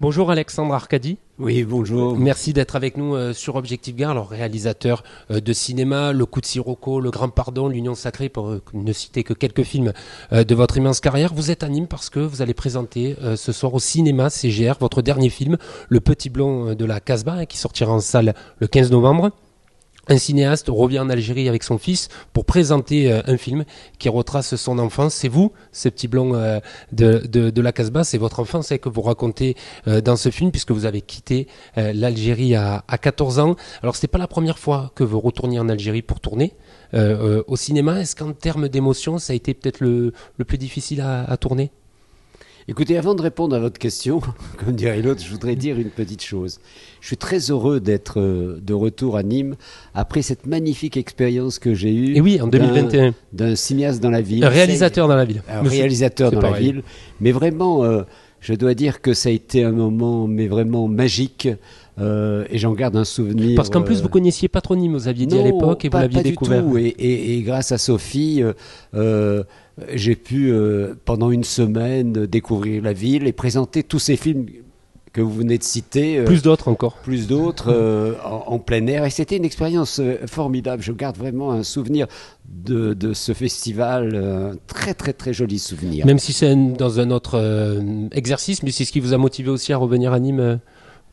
Bonjour 0.00 0.30
Alexandre 0.30 0.72
Arcadi. 0.72 1.18
Oui, 1.38 1.62
bonjour. 1.62 2.16
Merci 2.16 2.54
d'être 2.54 2.74
avec 2.74 2.96
nous 2.96 3.14
euh, 3.14 3.34
sur 3.34 3.56
Objectif 3.56 3.94
Gare, 3.94 4.12
alors 4.12 4.30
réalisateur 4.30 5.04
euh, 5.30 5.40
de 5.40 5.52
cinéma, 5.52 6.14
Le 6.14 6.24
Coup 6.24 6.40
de 6.40 6.46
Sirocco, 6.46 7.02
Le 7.02 7.10
Grand 7.10 7.28
Pardon, 7.28 7.68
L'Union 7.68 7.94
Sacrée, 7.94 8.30
pour 8.30 8.48
euh, 8.48 8.62
ne 8.72 8.94
citer 8.94 9.24
que 9.24 9.34
quelques 9.34 9.62
films 9.62 9.92
de 10.32 10.54
votre 10.54 10.78
immense 10.78 11.00
carrière. 11.00 11.34
Vous 11.34 11.50
êtes 11.50 11.62
à 11.62 11.68
Nîmes 11.68 11.86
parce 11.86 12.08
que 12.08 12.18
vous 12.18 12.40
allez 12.40 12.54
présenter 12.54 13.14
ce 13.36 13.52
soir 13.52 13.74
au 13.74 13.78
cinéma 13.78 14.30
CGR 14.30 14.78
votre 14.80 15.02
dernier 15.02 15.28
film, 15.28 15.58
Le 15.90 16.00
Petit 16.00 16.30
Blond 16.30 16.74
de 16.74 16.84
la 16.86 17.00
Casbah, 17.00 17.34
hein, 17.34 17.44
qui 17.44 17.58
sortira 17.58 17.92
en 17.92 18.00
salle 18.00 18.34
le 18.58 18.68
15 18.68 18.90
novembre 18.90 19.32
un 20.10 20.18
cinéaste 20.18 20.66
revient 20.68 20.98
en 20.98 21.08
Algérie 21.08 21.48
avec 21.48 21.62
son 21.62 21.78
fils 21.78 22.08
pour 22.32 22.44
présenter 22.44 23.10
euh, 23.10 23.22
un 23.26 23.36
film 23.36 23.64
qui 23.98 24.08
retrace 24.08 24.56
son 24.56 24.78
enfance. 24.80 25.14
C'est 25.14 25.28
vous, 25.28 25.52
ce 25.72 25.88
petit 25.88 26.08
blond 26.08 26.34
euh, 26.34 26.58
de, 26.92 27.60
la 27.60 27.72
Casbah, 27.72 28.02
c'est 28.02 28.18
votre 28.18 28.40
enfance 28.40 28.72
que 28.82 28.88
vous 28.88 29.02
racontez 29.02 29.56
euh, 29.86 30.00
dans 30.00 30.16
ce 30.16 30.30
film 30.30 30.50
puisque 30.50 30.72
vous 30.72 30.84
avez 30.84 31.00
quitté 31.00 31.46
l'Algérie 31.76 32.56
à, 32.56 32.82
14 33.00 33.38
ans. 33.38 33.56
Alors 33.82 33.94
n'est 34.02 34.08
pas 34.08 34.18
la 34.18 34.26
première 34.26 34.58
fois 34.58 34.90
que 34.96 35.04
vous 35.04 35.20
retourniez 35.20 35.60
en 35.60 35.68
Algérie 35.68 36.02
pour 36.02 36.20
tourner 36.20 36.54
au 36.92 37.56
cinéma. 37.56 38.00
Est-ce 38.00 38.16
qu'en 38.16 38.32
termes 38.32 38.68
d'émotion, 38.68 39.18
ça 39.18 39.32
a 39.32 39.36
été 39.36 39.54
peut-être 39.54 39.80
le, 39.80 40.12
plus 40.44 40.58
difficile 40.58 41.00
à 41.00 41.36
tourner? 41.36 41.70
Écoutez, 42.70 42.96
avant 42.96 43.16
de 43.16 43.22
répondre 43.22 43.56
à 43.56 43.58
votre 43.58 43.80
question, 43.80 44.20
comme 44.56 44.76
dirait 44.76 45.02
l'autre, 45.02 45.20
je 45.24 45.28
voudrais 45.28 45.56
dire 45.56 45.76
une 45.76 45.90
petite 45.90 46.22
chose. 46.22 46.60
Je 47.00 47.08
suis 47.08 47.16
très 47.16 47.50
heureux 47.50 47.80
d'être 47.80 48.20
euh, 48.20 48.60
de 48.62 48.72
retour 48.72 49.16
à 49.16 49.24
Nîmes 49.24 49.56
après 49.92 50.22
cette 50.22 50.46
magnifique 50.46 50.96
expérience 50.96 51.58
que 51.58 51.74
j'ai 51.74 51.92
eue. 51.92 52.16
Et 52.16 52.20
oui, 52.20 52.40
en 52.40 52.46
2021. 52.46 53.12
D'un 53.32 53.56
cinéaste 53.56 54.00
dans 54.00 54.10
la 54.10 54.20
ville. 54.20 54.44
Un 54.44 54.50
réalisateur 54.50 55.08
dans 55.08 55.16
la 55.16 55.24
ville. 55.24 55.42
Un 55.48 55.62
réalisateur 55.62 56.30
dans 56.30 56.40
la 56.40 56.52
ville. 56.52 56.84
Mais 57.20 57.32
vraiment, 57.32 57.82
euh, 57.82 58.02
je 58.40 58.54
dois 58.54 58.74
dire 58.74 59.00
que 59.00 59.14
ça 59.14 59.30
a 59.30 59.32
été 59.32 59.64
un 59.64 59.72
moment, 59.72 60.28
mais 60.28 60.46
vraiment 60.46 60.86
magique. 60.86 61.48
Euh, 61.98 62.44
et 62.50 62.58
j'en 62.58 62.72
garde 62.72 62.96
un 62.96 63.04
souvenir. 63.04 63.56
Parce 63.56 63.70
qu'en 63.70 63.82
plus, 63.82 64.02
vous 64.02 64.08
connaissiez 64.08 64.48
pas 64.48 64.60
trop 64.60 64.76
Nîmes, 64.76 64.94
vous 64.94 65.08
aviez 65.08 65.26
dit 65.26 65.38
à 65.38 65.42
l'époque 65.42 65.84
et 65.84 65.88
vous 65.88 65.98
l'aviez 65.98 66.22
découvert. 66.22 66.62
Du 66.62 66.70
tout. 66.70 66.78
Et, 66.78 67.42
grâce 67.44 67.72
à 67.72 67.78
Sophie, 67.78 68.42
j'ai 69.92 70.16
pu, 70.16 70.50
euh, 70.50 70.94
pendant 71.04 71.30
une 71.30 71.44
semaine, 71.44 72.12
découvrir 72.26 72.82
la 72.82 72.92
ville 72.92 73.26
et 73.26 73.32
présenter 73.32 73.82
tous 73.82 73.98
ces 73.98 74.16
films 74.16 74.46
que 75.12 75.20
vous 75.20 75.32
venez 75.32 75.58
de 75.58 75.62
citer. 75.62 76.18
Euh, 76.18 76.24
plus 76.24 76.42
d'autres 76.42 76.68
encore. 76.68 76.94
Plus 76.98 77.26
d'autres 77.26 77.72
euh, 77.72 78.14
en, 78.24 78.58
plein 78.58 78.86
air. 78.86 79.04
Et 79.04 79.10
c'était 79.10 79.36
une 79.36 79.44
expérience 79.44 80.00
formidable. 80.26 80.82
Je 80.82 80.92
garde 80.92 81.16
vraiment 81.16 81.50
un 81.52 81.62
souvenir 81.62 82.06
de, 82.48 82.94
de 82.94 83.12
ce 83.12 83.32
festival, 83.32 84.14
un 84.14 84.56
très 84.66 84.94
très 84.94 85.12
très 85.12 85.32
joli 85.32 85.58
souvenir. 85.58 86.06
Même 86.06 86.18
si 86.18 86.32
c'est 86.32 86.54
dans 86.54 87.00
un 87.00 87.10
autre 87.10 87.80
exercice, 88.12 88.62
mais 88.62 88.70
c'est 88.70 88.84
ce 88.84 88.92
qui 88.92 89.00
vous 89.00 89.14
a 89.14 89.18
motivé 89.18 89.50
aussi 89.50 89.72
à 89.72 89.76
revenir 89.76 90.12
à 90.12 90.20
Nîmes 90.20 90.60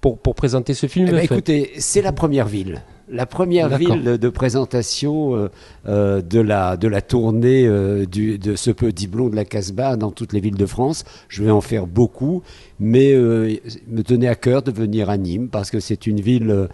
pour, 0.02 0.20
pour 0.20 0.36
présenter 0.36 0.73
ce 0.73 0.88
film 0.88 1.08
eh 1.09 1.12
ben, 1.12 1.20
Écoutez, 1.20 1.72
c'est 1.78 2.02
la 2.02 2.12
première 2.12 2.48
ville. 2.48 2.81
La 3.09 3.26
première 3.26 3.78
ville 3.78 4.04
de 4.04 4.30
présentation 4.30 5.36
euh, 5.36 5.50
euh, 5.88 6.22
de, 6.22 6.42
la, 6.42 6.76
de 6.76 6.89
la 6.89 7.02
tournée 7.02 7.66
euh, 7.66 8.06
du, 8.06 8.38
de 8.38 8.58
ce 8.58 8.70
petit 8.70 9.08
blond 9.08 9.30
de 9.30 9.36
la 9.36 9.45
Casbah 9.45 9.95
dans 9.95 10.12
toutes 10.12 10.34
les 10.34 10.42
villes 10.42 10.58
de 10.58 10.66
France. 10.66 11.06
Je 11.30 11.42
vais 11.42 11.52
en 11.52 11.62
faire 11.62 11.88
beaucoup, 11.88 12.44
mais 12.81 13.14
me 13.16 14.02
tenait 14.04 14.28
à 14.28 14.36
cœur 14.36 14.62
de 14.62 14.72
venir 14.72 15.09
à 15.09 15.17
Nîmes 15.17 15.48
parce 15.48 15.72
que 15.72 15.80
c'est 15.80 16.06
une 16.06 16.20
ville 16.20 16.67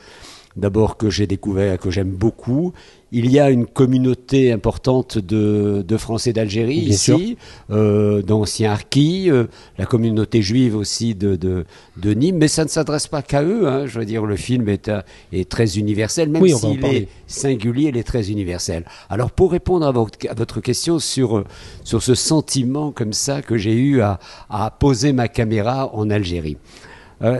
d'abord 0.55 0.97
que 0.97 1.09
j'ai 1.09 1.27
découvert, 1.27 1.77
que 1.79 1.89
j'aime 1.89 2.11
beaucoup. 2.11 2.73
Il 3.11 3.31
y 3.31 3.39
a 3.39 3.51
une 3.51 3.67
communauté 3.67 4.51
importante 4.51 5.19
de, 5.19 5.97
Français 5.97 6.33
d'Algérie 6.33 6.77
ici, 6.77 7.37
euh, 7.69 8.23
d'anciens 8.23 8.71
harkis, 8.71 9.29
euh, 9.29 9.45
la 9.77 9.85
communauté 9.85 10.41
juive 10.41 10.75
aussi 10.75 11.13
de, 11.13 11.35
de, 11.35 12.13
Nîmes, 12.13 12.37
mais 12.37 12.47
ça 12.47 12.63
ne 12.63 12.69
s'adresse 12.69 13.07
pas 13.07 13.21
qu'à 13.21 13.43
eux. 13.43 13.67
Hein. 13.67 13.85
Je 13.85 13.99
veux 13.99 14.05
dire, 14.05 14.25
le 14.25 14.35
film 14.35 14.67
est, 14.67 14.89
euh, 14.89 15.01
est 15.31 15.47
très 15.47 15.77
universel, 15.77 16.29
même 16.29 16.47
s'il 16.47 16.83
est 16.85 17.07
singulier, 17.27 17.89
il 17.89 17.97
est 17.97 18.03
très 18.03 18.31
universel. 18.31 18.83
Alors, 19.09 19.31
pour 19.31 19.51
répondre 19.51 19.85
à 19.85 19.91
votre, 19.91 20.61
question 20.61 20.97
sur, 20.97 21.43
sur 21.83 22.01
ce 22.01 22.15
sentiment 22.15 22.91
comme 22.91 23.13
ça 23.13 23.43
que 23.43 23.57
j'ai 23.57 23.75
eu 23.75 24.01
à, 24.01 24.19
à 24.49 24.71
poser 24.71 25.13
ma 25.13 25.27
caméra 25.27 25.91
en 25.93 26.09
Algérie. 26.09 26.57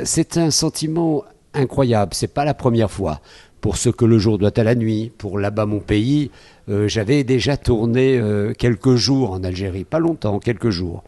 c'est 0.03 0.37
un 0.37 0.51
sentiment 0.51 1.23
incroyable. 1.53 2.13
C'est 2.13 2.33
pas 2.33 2.45
la 2.45 2.53
première 2.53 2.91
fois. 2.91 3.21
Pour 3.61 3.77
ce 3.77 3.89
que 3.89 4.03
le 4.03 4.17
jour 4.17 4.37
doit 4.37 4.57
à 4.57 4.63
la 4.63 4.75
nuit, 4.75 5.11
pour 5.17 5.39
là-bas 5.39 5.65
mon 5.65 5.79
pays, 5.79 6.31
euh, 6.69 6.87
j'avais 6.87 7.23
déjà 7.23 7.55
tourné 7.55 8.17
euh, 8.17 8.53
quelques 8.53 8.95
jours 8.95 9.31
en 9.31 9.43
Algérie, 9.43 9.85
pas 9.85 9.99
longtemps, 9.99 10.39
quelques 10.39 10.69
jours. 10.69 11.03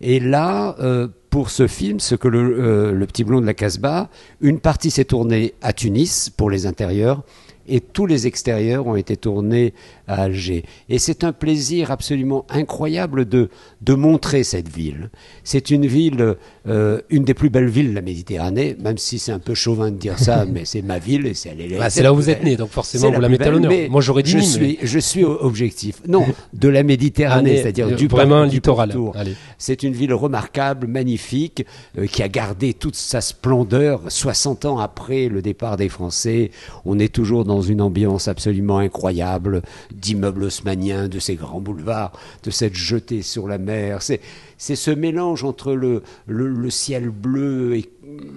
Et 0.00 0.18
là, 0.18 0.74
euh, 0.80 1.08
pour 1.30 1.50
ce 1.50 1.66
film, 1.66 2.00
ce 2.00 2.14
que 2.14 2.28
le, 2.28 2.92
le 2.92 3.06
petit 3.06 3.24
blond 3.24 3.40
de 3.40 3.46
la 3.46 3.54
Casbah, 3.54 4.10
une 4.40 4.58
partie 4.58 4.90
s'est 4.90 5.04
tournée 5.04 5.54
à 5.62 5.72
Tunis 5.72 6.30
pour 6.30 6.50
les 6.50 6.66
intérieurs 6.66 7.22
et 7.68 7.80
tous 7.80 8.06
les 8.06 8.26
extérieurs 8.26 8.86
ont 8.86 8.96
été 8.96 9.16
tournés 9.16 9.74
à 10.06 10.22
Alger. 10.22 10.64
Et 10.88 10.98
c'est 10.98 11.24
un 11.24 11.32
plaisir 11.32 11.90
absolument 11.90 12.46
incroyable 12.48 13.28
de, 13.28 13.48
de 13.82 13.94
montrer 13.94 14.44
cette 14.44 14.68
ville. 14.68 15.10
C'est 15.44 15.70
une 15.70 15.86
ville, 15.86 16.36
euh, 16.68 17.00
une 17.10 17.24
des 17.24 17.34
plus 17.34 17.50
belles 17.50 17.68
villes 17.68 17.90
de 17.90 17.94
la 17.94 18.02
Méditerranée, 18.02 18.76
même 18.80 18.98
si 18.98 19.18
c'est 19.18 19.32
un 19.32 19.38
peu 19.38 19.54
chauvin 19.54 19.90
de 19.90 19.96
dire 19.96 20.18
ça, 20.18 20.44
mais 20.50 20.64
c'est 20.64 20.82
ma 20.82 20.98
ville 20.98 21.26
et 21.26 21.34
c'est 21.34 21.54
bah, 21.78 21.90
C'est 21.90 22.02
là 22.02 22.12
où 22.12 22.16
vous 22.16 22.30
êtes 22.30 22.44
né, 22.44 22.56
donc 22.56 22.70
forcément 22.70 23.10
vous 23.10 23.20
la, 23.20 23.28
mettez 23.28 23.44
à 23.44 23.50
l'honneur. 23.50 23.72
Moi 23.90 24.00
j'aurais 24.00 24.22
dit 24.22 24.30
je 24.32 24.38
suis, 24.38 24.78
je 24.82 24.98
suis 24.98 25.24
objectif. 25.24 26.02
Non, 26.06 26.26
de 26.52 26.68
la 26.68 26.82
Méditerranée, 26.82 27.56
c'est-à-dire 27.56 27.94
du 27.94 28.06
vraiment 28.08 28.44
littoral. 28.44 28.94
C'est 29.58 29.82
une 29.82 29.92
ville 29.92 30.14
remarquable, 30.14 30.86
magnifique, 30.86 31.64
euh, 31.98 32.06
qui 32.06 32.22
a 32.22 32.28
gardé 32.28 32.74
toute 32.74 32.96
sa 32.96 33.20
splendeur 33.20 34.02
60 34.08 34.64
ans 34.64 34.78
après 34.78 35.28
le 35.28 35.42
départ 35.42 35.76
des 35.76 35.88
Français. 35.88 36.50
On 36.84 36.98
est 36.98 37.12
toujours 37.12 37.44
dans 37.44 37.62
une 37.62 37.80
ambiance 37.80 38.28
absolument 38.28 38.78
incroyable 38.78 39.62
d'immeubles 39.96 40.44
haussmanniens, 40.44 41.08
de 41.08 41.18
ces 41.18 41.34
grands 41.34 41.60
boulevards, 41.60 42.12
de 42.44 42.50
cette 42.50 42.74
jetée 42.74 43.22
sur 43.22 43.48
la 43.48 43.58
mer. 43.58 44.02
C'est, 44.02 44.20
c'est 44.58 44.76
ce 44.76 44.90
mélange 44.90 45.44
entre 45.44 45.72
le, 45.72 46.02
le, 46.26 46.70
ciel 46.70 47.10
bleu 47.10 47.76
et 47.76 47.90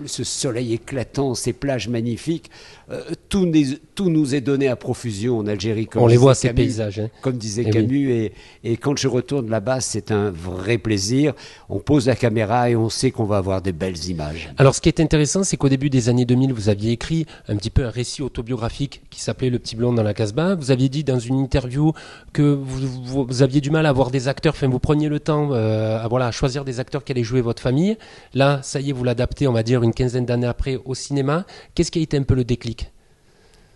ce 0.05 0.23
soleil 0.23 0.73
éclatant, 0.73 1.35
ces 1.35 1.53
plages 1.53 1.87
magnifiques. 1.87 2.49
Euh, 2.91 3.01
tout, 3.29 3.49
tout, 3.93 4.09
nous 4.09 4.33
est 4.33 4.41
donné 4.41 4.67
à 4.67 4.75
profusion 4.75 5.37
en 5.37 5.47
Algérie. 5.47 5.85
Comme 5.85 6.03
On 6.03 6.07
les 6.07 6.17
voit, 6.17 6.33
ces 6.33 6.53
paysages. 6.53 6.99
Hein. 6.99 7.09
Comme 7.21 7.37
disait 7.37 7.65
eh 7.67 7.69
Camus. 7.69 8.11
Et, 8.11 8.33
et, 8.63 8.77
quand 8.77 8.97
je 8.97 9.07
retourne 9.07 9.49
là-bas, 9.49 9.79
c'est 9.79 10.11
un 10.11 10.31
vrai 10.31 10.77
plaisir. 10.77 11.33
On 11.69 11.79
pose 11.79 12.07
la 12.07 12.15
caméra 12.15 12.69
et 12.69 12.75
on 12.75 12.89
sait 12.89 13.11
qu'on 13.11 13.25
va 13.25 13.37
avoir 13.37 13.61
des 13.61 13.73
belles 13.73 14.05
images. 14.07 14.51
Alors, 14.57 14.73
ce 14.73 14.81
qui 14.81 14.89
est 14.89 14.99
intéressant, 14.99 15.43
c'est 15.43 15.57
qu'au 15.57 15.69
début 15.69 15.89
des 15.89 16.09
années 16.09 16.25
2000, 16.25 16.51
vous 16.51 16.69
aviez 16.69 16.91
écrit 16.91 17.25
un 17.47 17.55
petit 17.55 17.69
peu 17.69 17.85
un 17.85 17.91
récit 17.91 18.23
autobiographique 18.23 19.01
qui 19.11 19.21
s'appelait 19.21 19.51
Le 19.51 19.59
Petit 19.59 19.75
Blond 19.75 19.93
dans 19.93 20.03
la 20.03 20.15
Casbah. 20.15 20.55
Vous 20.55 20.71
aviez 20.71 20.89
dit 20.89 21.03
dans 21.03 21.19
une 21.19 21.39
interview 21.39 21.93
que 22.33 22.41
vous, 22.41 23.25
vous, 23.27 23.41
aviez 23.43 23.61
du 23.61 23.69
mal 23.69 23.85
à 23.85 23.89
avoir 23.89 24.09
des 24.09 24.27
acteurs, 24.27 24.53
enfin, 24.53 24.67
vous 24.67 24.79
preniez 24.79 25.09
le 25.09 25.19
temps 25.19 25.49
euh, 25.51 26.03
voilà, 26.09 26.31
choisir 26.31 26.65
des 26.65 26.79
acteurs 26.79 27.03
qui 27.03 27.11
allaient 27.11 27.23
jouer 27.23 27.41
votre 27.41 27.61
famille. 27.61 27.97
Là, 28.33 28.61
ça 28.63 28.81
y 28.81 28.89
est, 28.89 28.93
vous 28.93 29.03
l'adaptez, 29.03 29.47
on 29.47 29.53
va 29.53 29.63
dire, 29.63 29.83
une 29.83 29.93
quinzaine 29.93 30.25
d'années 30.25 30.47
après 30.47 30.77
au 30.83 30.95
cinéma. 30.95 31.45
Qu'est-ce 31.75 31.91
qui 31.91 31.99
a 31.99 32.01
été 32.01 32.17
un 32.17 32.23
peu 32.23 32.35
le 32.35 32.43
déclic? 32.43 32.91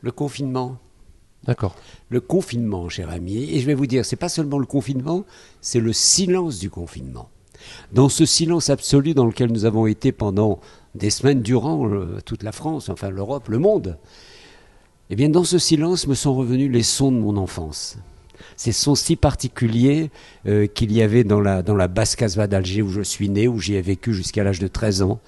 Le 0.02 0.12
confinement. 0.12 0.78
D'accord. 1.46 1.76
Le 2.10 2.22
confinement, 2.22 2.90
cher 2.90 3.10
ami. 3.10 3.44
Et 3.56 3.60
je 3.60 3.66
vais 3.66 3.74
vous 3.74 3.88
dire, 3.88 4.06
c'est 4.06 4.16
pas 4.16 4.30
seulement 4.30 4.60
le 4.60 4.66
confinement, 4.66 5.24
c'est 5.62 5.80
le 5.80 5.94
silence 5.94 6.60
du 6.60 6.70
confinement. 6.70 7.30
Dans 7.94 8.10
ce 8.10 8.26
silence 8.26 8.70
absolu 8.70 9.14
dans 9.14 9.26
lequel 9.26 9.52
nous 9.52 9.66
avons 9.66 9.88
été 9.88 10.12
pendant 10.12 10.60
des 10.96 11.10
semaines 11.10 11.42
durant 11.42 11.88
euh, 11.88 12.20
toute 12.26 12.44
la 12.44 12.52
France, 12.52 12.90
enfin 12.90 13.10
l'Europe, 13.10 13.48
le 13.48 13.58
monde, 13.60 13.98
eh 15.10 15.16
bien, 15.16 15.30
dans 15.30 15.44
ce 15.44 15.58
silence 15.58 16.08
me 16.08 16.14
sont 16.14 16.36
revenus 16.36 16.72
les 16.72 16.84
sons 16.84 17.12
de 17.12 17.18
mon 17.18 17.38
enfance 17.38 17.98
ces 18.56 18.72
sons 18.72 18.96
si 18.96 19.16
particuliers 19.16 20.12
euh, 20.48 20.68
qu'il 20.68 20.92
y 20.92 21.02
avait 21.02 21.24
dans 21.24 21.42
la, 21.42 21.62
dans 21.62 21.76
la 21.76 21.88
basse 21.88 22.16
Casbah 22.16 22.48
d'Alger 22.48 22.82
où 22.82 22.90
je 22.90 23.02
suis 23.02 23.30
né, 23.30 23.48
où 23.48 23.60
j'y 23.60 23.76
ai 23.76 23.82
vécu 23.82 24.14
jusqu'à 24.14 24.44
l'âge 24.44 24.60
de 24.60 24.68
13 24.68 25.02
ans. 25.04 25.20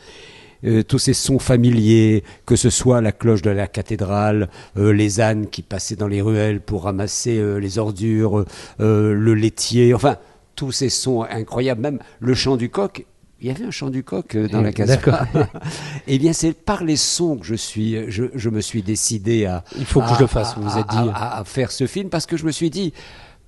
Euh, 0.63 0.83
tous 0.83 0.99
ces 0.99 1.13
sons 1.13 1.39
familiers, 1.39 2.23
que 2.45 2.55
ce 2.55 2.69
soit 2.69 3.01
la 3.01 3.11
cloche 3.11 3.41
de 3.41 3.51
la 3.51 3.67
cathédrale, 3.67 4.49
euh, 4.77 4.91
les 4.91 5.21
ânes 5.21 5.47
qui 5.47 5.61
passaient 5.61 5.95
dans 5.95 6.07
les 6.07 6.21
ruelles 6.21 6.61
pour 6.61 6.83
ramasser 6.83 7.41
les 7.59 7.77
ordures, 7.77 8.45
le 8.79 9.33
laitier, 9.33 9.93
enfin, 9.93 10.17
tous 10.55 10.71
ces 10.71 10.89
sons 10.89 11.23
incroyables, 11.23 11.81
même 11.81 11.99
le 12.19 12.33
chant 12.33 12.57
du 12.57 12.69
coq. 12.69 13.05
Il 13.41 13.47
y 13.47 13.51
avait 13.51 13.65
un 13.65 13.71
chant 13.71 13.89
du 13.89 14.03
coq 14.03 14.37
dans 14.37 14.61
la 14.61 14.71
Casbah. 14.71 15.27
eh 16.07 16.17
bien, 16.17 16.31
c'est 16.31 16.53
par 16.53 16.83
les 16.83 16.95
sons 16.95 17.37
que 17.37 17.45
je 17.45 17.55
suis, 17.55 18.09
je, 18.09 18.49
me 18.49 18.61
suis 18.61 18.81
décidé 18.81 19.45
à. 19.45 19.63
Il 19.77 19.85
faut 19.85 20.01
que 20.01 20.07
je 20.15 20.19
le 20.21 20.27
fasse. 20.27 20.55
Vous 20.57 20.77
êtes 20.77 20.87
dit 20.87 21.09
à, 21.13 21.43
faire 21.45 21.71
ce 21.71 21.85
film 21.85 22.09
parce 22.09 22.25
que 22.25 22.37
je 22.37 22.45
me 22.45 22.51
suis 22.51 22.69
dit, 22.69 22.93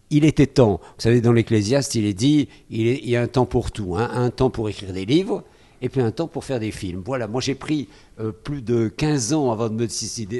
il 0.09 0.25
était 0.25 0.45
temps. 0.45 0.81
Vous 0.81 1.01
savez, 1.01 1.21
dans 1.21 1.31
l'Ecclésiaste, 1.31 1.95
il 1.95 2.05
est 2.05 2.13
dit, 2.13 2.49
il, 2.69 3.09
y 3.09 3.15
a 3.15 3.21
un 3.21 3.27
temps 3.27 3.45
pour 3.45 3.71
tout. 3.71 3.95
Hein. 3.95 4.09
un 4.13 4.29
temps 4.29 4.49
pour 4.49 4.67
écrire 4.67 4.91
des 4.91 5.05
livres 5.05 5.43
et 5.81 5.89
puis 5.89 6.01
un 6.01 6.11
temps 6.11 6.27
pour 6.27 6.43
faire 6.43 6.59
des 6.59 6.71
films. 6.71 7.01
Voilà, 7.05 7.27
moi 7.27 7.41
j'ai 7.41 7.55
pris 7.55 7.87
euh, 8.19 8.31
plus 8.31 8.61
de 8.61 8.87
15 8.87 9.33
ans 9.33 9.51
avant 9.51 9.69
de 9.69 9.75
me 9.75 9.87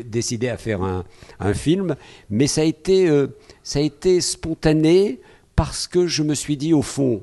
décider, 0.03 0.49
à 0.49 0.57
faire 0.57 0.81
un, 0.81 1.53
film, 1.53 1.95
mais 2.29 2.47
ça 2.47 2.61
a, 2.61 2.63
été, 2.63 3.07
euh, 3.07 3.27
ça 3.63 3.79
a 3.79 3.81
été 3.81 4.19
spontané 4.21 5.19
parce 5.55 5.87
que 5.87 6.07
je 6.07 6.23
me 6.23 6.33
suis 6.33 6.57
dit, 6.57 6.73
au 6.73 6.81
fond, 6.81 7.21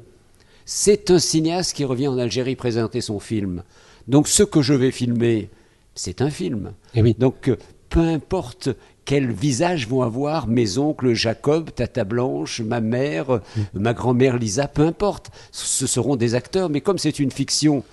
c'est 0.64 1.10
un 1.10 1.18
cinéaste 1.18 1.74
qui 1.74 1.84
revient 1.84 2.08
en 2.08 2.18
Algérie 2.18 2.56
présenter 2.56 3.00
son 3.00 3.20
film. 3.20 3.62
Donc 4.08 4.28
ce 4.28 4.42
que 4.42 4.62
je 4.62 4.74
vais 4.74 4.90
filmer, 4.90 5.50
c'est 5.94 6.22
un 6.22 6.30
film. 6.30 6.72
Et 6.94 7.02
oui. 7.02 7.14
Donc 7.18 7.48
euh, 7.48 7.56
peu 7.88 8.00
importe 8.00 8.70
quel 9.04 9.30
visage 9.30 9.86
vont 9.86 10.02
avoir 10.02 10.46
mes 10.46 10.78
oncles 10.78 11.14
Jacob, 11.14 11.70
Tata 11.74 12.04
Blanche, 12.04 12.60
ma 12.60 12.80
mère, 12.80 13.30
mm. 13.30 13.40
ma 13.74 13.92
grand-mère 13.92 14.38
Lisa, 14.38 14.66
peu 14.66 14.82
importe. 14.82 15.30
Ce 15.52 15.86
seront 15.86 16.16
des 16.16 16.34
acteurs, 16.34 16.70
mais 16.70 16.80
comme 16.80 16.98
c'est 16.98 17.18
une 17.18 17.30
fiction, 17.30 17.84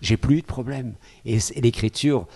j'ai 0.00 0.16
plus 0.16 0.38
eu 0.38 0.40
de 0.40 0.46
problème. 0.46 0.94
Et, 1.24 1.38
l'écriture 1.56 2.26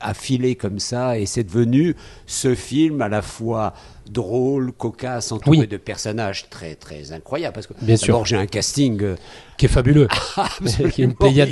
a 0.00 0.14
filé 0.14 0.54
comme 0.56 0.78
ça, 0.78 1.18
et 1.18 1.26
c'est 1.26 1.44
devenu 1.44 1.94
ce 2.26 2.54
film 2.54 3.02
à 3.02 3.08
la 3.08 3.22
fois 3.22 3.74
drôle, 4.10 4.72
cocasse, 4.72 5.32
entouré 5.32 5.66
de 5.66 5.76
personnages 5.76 6.48
très 6.48 6.74
très 6.74 7.12
incroyables. 7.12 7.54
Parce 7.54 7.66
que 7.66 7.74
d'abord 7.80 8.26
j'ai 8.26 8.36
un 8.36 8.46
casting 8.46 9.02
euh, 9.02 9.16
qui 9.56 9.66
est 9.66 9.68
fabuleux, 9.68 10.08
qui 10.92 11.02
est 11.02 11.04
une 11.04 11.14
pléiade 11.14 11.50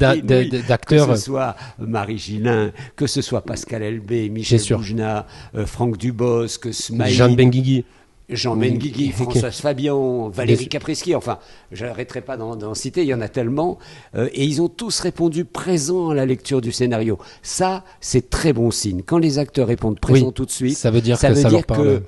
d'acteurs. 0.66 1.08
Que 1.08 1.16
ce 1.16 1.24
soit 1.24 1.56
Marie 1.78 2.18
Gillin, 2.18 2.72
que 2.96 3.06
ce 3.06 3.22
soit 3.22 3.42
Pascal 3.42 3.82
Elbé, 3.82 4.28
Michel 4.28 4.60
Boujna, 4.60 5.26
euh, 5.54 5.66
Franck 5.66 5.98
Dubosc, 5.98 6.72
Smaïl, 6.72 7.14
Jean 7.14 7.32
Benguigui. 7.32 7.84
Jean 8.28 8.56
Benguigui, 8.56 9.10
Françoise 9.12 9.56
Fabian, 9.60 10.28
Valérie 10.28 10.68
Caprisky, 10.68 11.14
enfin, 11.14 11.38
je 11.70 11.86
n'arrêterai 11.86 12.20
pas 12.20 12.36
d'en 12.36 12.74
citer, 12.74 13.02
il 13.02 13.08
y 13.08 13.14
en 13.14 13.20
a 13.20 13.28
tellement. 13.28 13.78
Euh, 14.14 14.28
et 14.32 14.44
ils 14.44 14.60
ont 14.60 14.68
tous 14.68 15.00
répondu 15.00 15.44
présent 15.44 16.10
à 16.10 16.14
la 16.14 16.26
lecture 16.26 16.60
du 16.60 16.72
scénario. 16.72 17.18
Ça, 17.42 17.84
c'est 18.00 18.30
très 18.30 18.52
bon 18.52 18.70
signe. 18.70 19.02
Quand 19.04 19.18
les 19.18 19.38
acteurs 19.38 19.68
répondent 19.68 20.00
présent 20.00 20.32
tout 20.32 20.44
de 20.44 20.50
suite, 20.50 20.76
ça 20.76 20.90
veut 20.90 21.00
dire 21.00 21.18
que 21.18 21.34
ça 21.34 21.50
leur 21.50 21.64
parle 21.64 22.02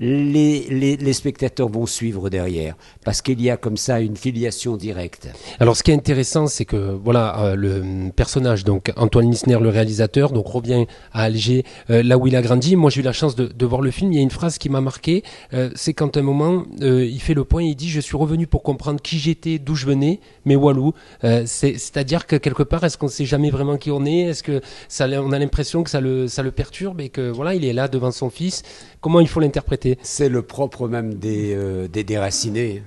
les, 0.00 0.96
les, 0.96 1.12
spectateurs 1.12 1.68
vont 1.68 1.86
suivre 1.86 2.30
derrière, 2.30 2.76
parce 3.04 3.20
qu'il 3.20 3.40
y 3.42 3.50
a 3.50 3.56
comme 3.56 3.76
ça 3.76 4.00
une 4.00 4.16
filiation 4.16 4.76
directe. 4.76 5.28
Alors 5.58 5.76
ce 5.76 5.82
qui 5.82 5.90
est 5.90 5.94
intéressant, 5.94 6.46
c'est 6.46 6.64
que 6.64 6.76
voilà 6.76 7.40
euh, 7.40 7.56
le 7.56 8.10
personnage, 8.14 8.62
donc 8.62 8.92
Antoine 8.96 9.28
Nisner, 9.28 9.58
le 9.60 9.70
réalisateur, 9.70 10.30
donc 10.30 10.46
revient 10.46 10.86
à 11.12 11.24
Alger, 11.24 11.64
euh, 11.90 12.04
là 12.04 12.16
où 12.16 12.28
il 12.28 12.36
a 12.36 12.42
grandi. 12.42 12.76
Moi 12.76 12.90
j'ai 12.90 13.00
eu 13.00 13.04
la 13.04 13.12
chance 13.12 13.34
de, 13.34 13.46
de, 13.46 13.66
voir 13.66 13.80
le 13.80 13.90
film, 13.90 14.12
il 14.12 14.16
y 14.16 14.18
a 14.20 14.22
une 14.22 14.30
phrase 14.30 14.58
qui 14.58 14.68
m'a 14.68 14.80
marqué, 14.80 15.24
euh, 15.52 15.70
c'est 15.74 15.94
quand 15.94 16.16
un 16.16 16.22
moment 16.22 16.64
il 16.80 17.20
fait 17.20 17.34
le 17.34 17.44
point, 17.44 17.64
il 17.64 17.74
dit 17.74 17.88
je 17.88 18.00
suis 18.00 18.16
revenu 18.16 18.46
pour 18.46 18.62
comprendre 18.62 19.00
qui 19.02 19.18
j'étais, 19.18 19.58
d'où 19.58 19.74
je 19.74 19.86
venais, 19.86 20.20
mais 20.44 20.54
Walou. 20.54 20.92
C'est-à-dire 21.22 22.26
que 22.26 22.36
quelque 22.36 22.62
part, 22.62 22.84
est-ce 22.84 22.96
qu'on 22.98 23.06
ne 23.06 23.10
sait 23.10 23.24
jamais 23.24 23.50
vraiment 23.50 23.76
qui 23.76 23.90
on 23.90 24.04
est? 24.04 24.20
Est-ce 24.20 24.42
que 24.42 24.60
ça, 24.88 25.08
on 25.08 25.32
a 25.32 25.38
l'impression 25.38 25.82
que 25.82 25.90
ça 25.90 26.00
le, 26.00 26.28
ça 26.28 26.42
le 26.42 26.52
perturbe 26.52 27.00
et 27.00 27.08
que 27.08 27.30
voilà, 27.30 27.54
il 27.54 27.64
est 27.64 27.72
là 27.72 27.88
devant 27.88 28.10
son 28.12 28.30
fils? 28.30 28.62
Comment 29.00 29.20
il 29.20 29.28
faut 29.28 29.40
l'interpréter? 29.40 29.87
C'est 30.02 30.28
le 30.28 30.42
propre 30.42 30.88
même 30.88 31.14
des, 31.14 31.54
euh, 31.54 31.88
déracinés. 31.88 32.82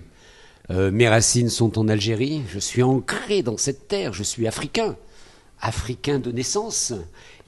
Euh, 0.69 0.91
mes 0.91 1.09
racines 1.09 1.49
sont 1.49 1.77
en 1.79 1.87
Algérie, 1.87 2.43
je 2.47 2.59
suis 2.59 2.83
ancré 2.83 3.43
dans 3.43 3.57
cette 3.57 3.87
terre, 3.87 4.13
je 4.13 4.23
suis 4.23 4.47
africain, 4.47 4.95
africain 5.59 6.19
de 6.19 6.31
naissance, 6.31 6.93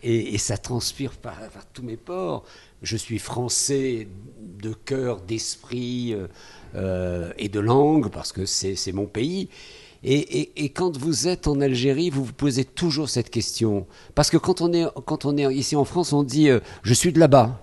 et, 0.02 0.38
ça 0.38 0.58
transpire 0.58 1.12
par, 1.14 1.38
tous 1.74 1.84
mes 1.84 1.96
pores. 1.96 2.44
Je 2.82 2.98
suis 2.98 3.20
français 3.20 4.10
de 4.42 4.74
cœur, 4.74 5.22
d'esprit 5.22 6.14
euh, 6.76 7.32
et 7.38 7.48
de 7.48 7.60
langue, 7.62 8.10
parce 8.10 8.34
que 8.34 8.46
c'est 8.46 8.92
mon 8.92 9.06
pays. 9.06 9.48
Et, 10.04 10.70
quand 10.76 10.98
vous 10.98 11.30
êtes 11.30 11.48
en 11.48 11.62
Algérie, 11.62 12.10
vous 12.10 12.26
vous 12.26 12.34
posez 12.34 12.66
toujours 12.66 13.10
cette 13.10 13.30
question. 13.30 13.88
Parce 14.16 14.30
que 14.30 14.36
quand 14.36 14.62
on 14.62 15.38
est 15.38 15.56
ici 15.56 15.78
en 15.78 15.86
France, 15.86 16.12
on 16.12 16.24
dit 16.24 16.50
je 16.82 16.94
suis 16.94 17.14
de 17.14 17.20
là-bas. 17.20 17.63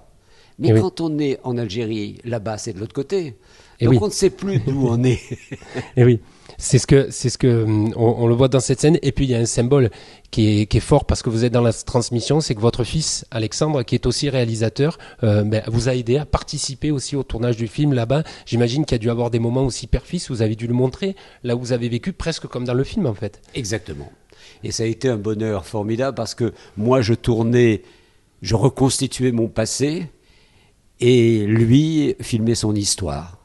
Mais 0.60 0.72
eh 0.76 0.80
quand 0.80 1.00
on 1.00 1.18
est 1.18 1.38
en 1.42 1.56
Algérie, 1.56 2.18
là-bas, 2.24 2.58
c'est 2.58 2.74
de 2.74 2.78
l'autre 2.78 2.92
côté. 2.92 3.26
Et 3.26 3.34
eh 3.80 3.84
Donc 3.86 4.02
on 4.02 4.06
ne 4.06 4.12
sait 4.12 4.28
plus 4.28 4.58
d'où 4.58 4.88
on 4.88 5.02
est. 5.04 5.20
Et 5.32 5.58
eh 5.96 6.04
oui. 6.04 6.20
C'est 6.58 6.78
ce 6.78 6.86
que, 6.86 7.06
c'est 7.10 7.30
ce 7.30 7.38
que 7.38 7.64
hum, 7.64 7.94
on, 7.96 8.26
le 8.26 8.34
voit 8.34 8.48
dans 8.48 8.60
cette 8.60 8.78
scène. 8.80 8.98
Et 9.00 9.12
puis 9.12 9.24
il 9.24 9.30
y 9.30 9.34
a 9.34 9.38
un 9.38 9.46
symbole 9.46 9.90
qui 10.30 10.60
est, 10.60 10.66
qui 10.66 10.76
est 10.76 10.80
fort 10.80 11.06
parce 11.06 11.22
que 11.22 11.30
vous 11.30 11.46
êtes 11.46 11.52
dans 11.54 11.62
la 11.62 11.72
transmission, 11.72 12.42
c'est 12.42 12.54
que 12.54 12.60
votre 12.60 12.84
fils 12.84 13.24
Alexandre, 13.30 13.82
qui 13.82 13.94
est 13.94 14.04
aussi 14.04 14.28
réalisateur, 14.28 14.98
euh, 15.24 15.42
ben, 15.42 15.62
vous 15.68 15.88
a 15.88 15.94
aidé 15.94 16.18
à 16.18 16.26
participer 16.26 16.90
aussi 16.90 17.16
au 17.16 17.22
tournage 17.22 17.56
du 17.56 17.66
film 17.66 17.94
là-bas. 17.94 18.24
J'imagine 18.44 18.84
qu'il 18.84 18.96
y 18.96 18.96
a 18.96 18.98
dû 18.98 19.08
avoir 19.08 19.30
des 19.30 19.38
moments 19.38 19.64
aussi 19.64 19.86
père-fils. 19.86 20.30
Vous 20.30 20.42
avez 20.42 20.56
dû 20.56 20.66
le 20.66 20.74
montrer 20.74 21.16
là 21.42 21.56
où 21.56 21.60
vous 21.60 21.72
avez 21.72 21.88
vécu 21.88 22.12
presque 22.12 22.46
comme 22.46 22.64
dans 22.64 22.74
le 22.74 22.84
film 22.84 23.06
en 23.06 23.14
fait. 23.14 23.40
Exactement. 23.54 24.12
Et 24.62 24.72
ça 24.72 24.82
a 24.82 24.86
été 24.86 25.08
un 25.08 25.16
bonheur 25.16 25.64
formidable 25.64 26.14
parce 26.14 26.34
que 26.34 26.52
moi 26.76 27.00
je 27.00 27.14
tournais, 27.14 27.80
je 28.42 28.54
reconstituais 28.54 29.32
mon 29.32 29.48
passé 29.48 30.08
et 31.00 31.46
lui 31.46 32.14
filmait 32.20 32.54
son 32.54 32.74
histoire 32.74 33.40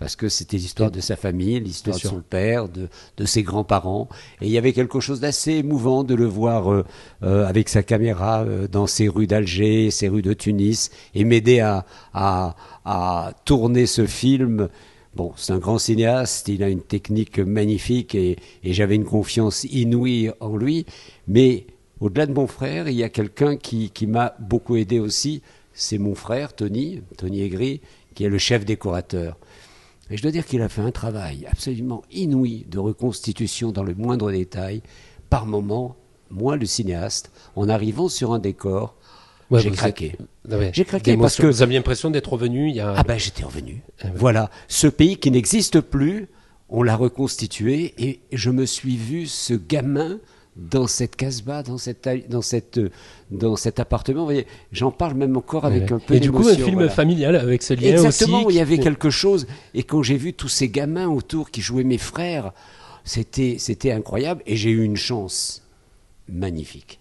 parce 0.00 0.16
que 0.16 0.30
c'était 0.30 0.56
l'histoire 0.56 0.90
de 0.90 1.00
sa 1.00 1.14
famille, 1.14 1.60
l'histoire 1.60 1.98
de 1.98 2.00
son 2.00 2.22
père, 2.22 2.70
de, 2.70 2.88
de 3.18 3.24
ses 3.26 3.42
grands-parents. 3.42 4.08
Et 4.40 4.46
il 4.46 4.50
y 4.50 4.56
avait 4.56 4.72
quelque 4.72 4.98
chose 4.98 5.20
d'assez 5.20 5.52
émouvant 5.52 6.04
de 6.04 6.14
le 6.14 6.24
voir 6.24 6.72
euh, 6.72 6.86
euh, 7.22 7.46
avec 7.46 7.68
sa 7.68 7.82
caméra 7.82 8.40
euh, 8.40 8.66
dans 8.66 8.86
ces 8.86 9.08
rues 9.08 9.26
d'Alger, 9.26 9.90
ces 9.90 10.08
rues 10.08 10.22
de 10.22 10.32
Tunis, 10.32 10.90
et 11.14 11.24
m'aider 11.24 11.60
à, 11.60 11.84
à, 12.14 12.56
à, 12.86 13.34
tourner 13.44 13.84
ce 13.84 14.06
film. 14.06 14.70
Bon, 15.14 15.34
c'est 15.36 15.52
un 15.52 15.58
grand 15.58 15.78
cinéaste, 15.78 16.48
il 16.48 16.62
a 16.62 16.70
une 16.70 16.80
technique 16.80 17.38
magnifique 17.38 18.14
et, 18.14 18.38
et 18.64 18.72
j'avais 18.72 18.94
une 18.94 19.04
confiance 19.04 19.64
inouïe 19.64 20.30
en 20.40 20.56
lui. 20.56 20.86
Mais 21.28 21.66
au-delà 22.00 22.24
de 22.24 22.32
mon 22.32 22.46
frère, 22.46 22.88
il 22.88 22.96
y 22.96 23.04
a 23.04 23.10
quelqu'un 23.10 23.56
qui, 23.58 23.90
qui 23.90 24.06
m'a 24.06 24.34
beaucoup 24.38 24.76
aidé 24.76 24.98
aussi, 24.98 25.42
c'est 25.80 25.98
mon 25.98 26.14
frère 26.14 26.54
Tony, 26.54 27.02
Tony 27.16 27.42
Aigri, 27.42 27.80
qui 28.14 28.24
est 28.24 28.28
le 28.28 28.38
chef 28.38 28.64
décorateur. 28.64 29.38
Et 30.10 30.16
je 30.16 30.22
dois 30.22 30.30
dire 30.30 30.44
qu'il 30.44 30.60
a 30.62 30.68
fait 30.68 30.82
un 30.82 30.90
travail 30.90 31.46
absolument 31.50 32.02
inouï 32.10 32.66
de 32.68 32.78
reconstitution 32.78 33.72
dans 33.72 33.82
le 33.82 33.94
moindre 33.94 34.30
détail, 34.30 34.82
par 35.30 35.46
moment, 35.46 35.96
moi 36.28 36.56
le 36.56 36.66
cinéaste, 36.66 37.30
en 37.56 37.68
arrivant 37.68 38.08
sur 38.08 38.32
un 38.32 38.38
décor, 38.38 38.96
j'ai 39.52 39.70
craqué. 39.70 40.16
Ah 40.50 40.56
j'ai 40.72 40.84
craqué 40.84 41.16
parce 41.16 41.36
que 41.36 41.46
vous 41.46 41.62
aviez 41.62 41.78
l'impression 41.78 42.10
d'être 42.10 42.32
revenu. 42.32 42.68
Il 42.68 42.76
y 42.76 42.80
a... 42.80 42.94
Ah 42.96 43.02
ben 43.02 43.18
j'étais 43.18 43.42
revenu. 43.42 43.82
Ah 44.02 44.08
voilà, 44.14 44.50
ce 44.68 44.86
pays 44.86 45.16
qui 45.16 45.30
n'existe 45.30 45.80
plus, 45.80 46.28
on 46.68 46.82
l'a 46.82 46.94
reconstitué 46.94 47.94
et 47.98 48.20
je 48.32 48.50
me 48.50 48.66
suis 48.66 48.96
vu 48.96 49.26
ce 49.26 49.54
gamin 49.54 50.20
dans 50.60 50.86
cette 50.86 51.16
casbah, 51.16 51.62
dans, 51.62 51.78
cette, 51.78 52.08
dans, 52.28 52.42
cette, 52.42 52.80
dans 53.30 53.56
cet 53.56 53.80
appartement. 53.80 54.20
Vous 54.20 54.26
voyez, 54.26 54.46
j'en 54.72 54.90
parle 54.90 55.14
même 55.14 55.36
encore 55.36 55.64
avec 55.64 55.90
un 55.90 55.98
peu 55.98 56.14
Et 56.14 56.20
du 56.20 56.30
coup, 56.30 56.46
un 56.46 56.54
film 56.54 56.88
familial 56.88 57.34
avec 57.36 57.62
ce 57.62 57.74
lien 57.74 57.92
Exactement, 57.92 58.44
où 58.44 58.50
il 58.50 58.56
y 58.56 58.60
avait 58.60 58.78
quelque 58.78 59.10
chose. 59.10 59.46
Et 59.74 59.82
quand 59.82 60.02
j'ai 60.02 60.16
vu 60.16 60.34
tous 60.34 60.48
ces 60.48 60.68
gamins 60.68 61.08
autour 61.08 61.50
qui 61.50 61.62
jouaient 61.62 61.84
mes 61.84 61.98
frères, 61.98 62.52
c'était, 63.04 63.56
c'était 63.58 63.92
incroyable. 63.92 64.42
Et 64.46 64.56
j'ai 64.56 64.70
eu 64.70 64.82
une 64.82 64.96
chance 64.96 65.62
magnifique 66.28 67.00